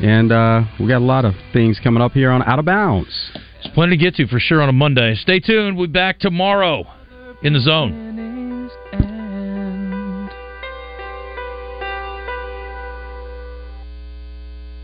[0.00, 3.30] And uh, we got a lot of things coming up here on Out of Bounds.
[3.34, 5.14] There's plenty to get to for sure on a Monday.
[5.16, 5.76] Stay tuned.
[5.76, 6.84] We'll be back tomorrow
[7.42, 8.08] in the zone.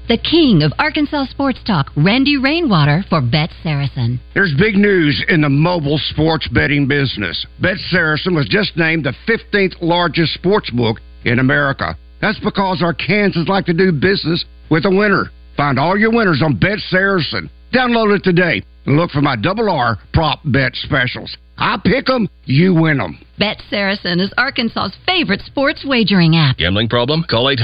[0.07, 4.20] The king of Arkansas sports talk, Randy Rainwater for Bet Saracen.
[4.35, 7.47] There's big news in the mobile sports betting business.
[7.59, 11.97] Bet Saracen was just named the 15th largest sports book in America.
[12.20, 15.31] That's because our Kansans like to do business with a winner.
[15.57, 17.51] Find all your winners on Bet Saracen.
[17.72, 21.37] Download it today and look for my double R prop bet specials.
[21.57, 23.18] I pick 'em, you win 'em.
[23.39, 26.57] Bet Saracen is Arkansas's favorite sports wagering app.
[26.57, 27.25] Gambling problem?
[27.25, 27.62] Call 800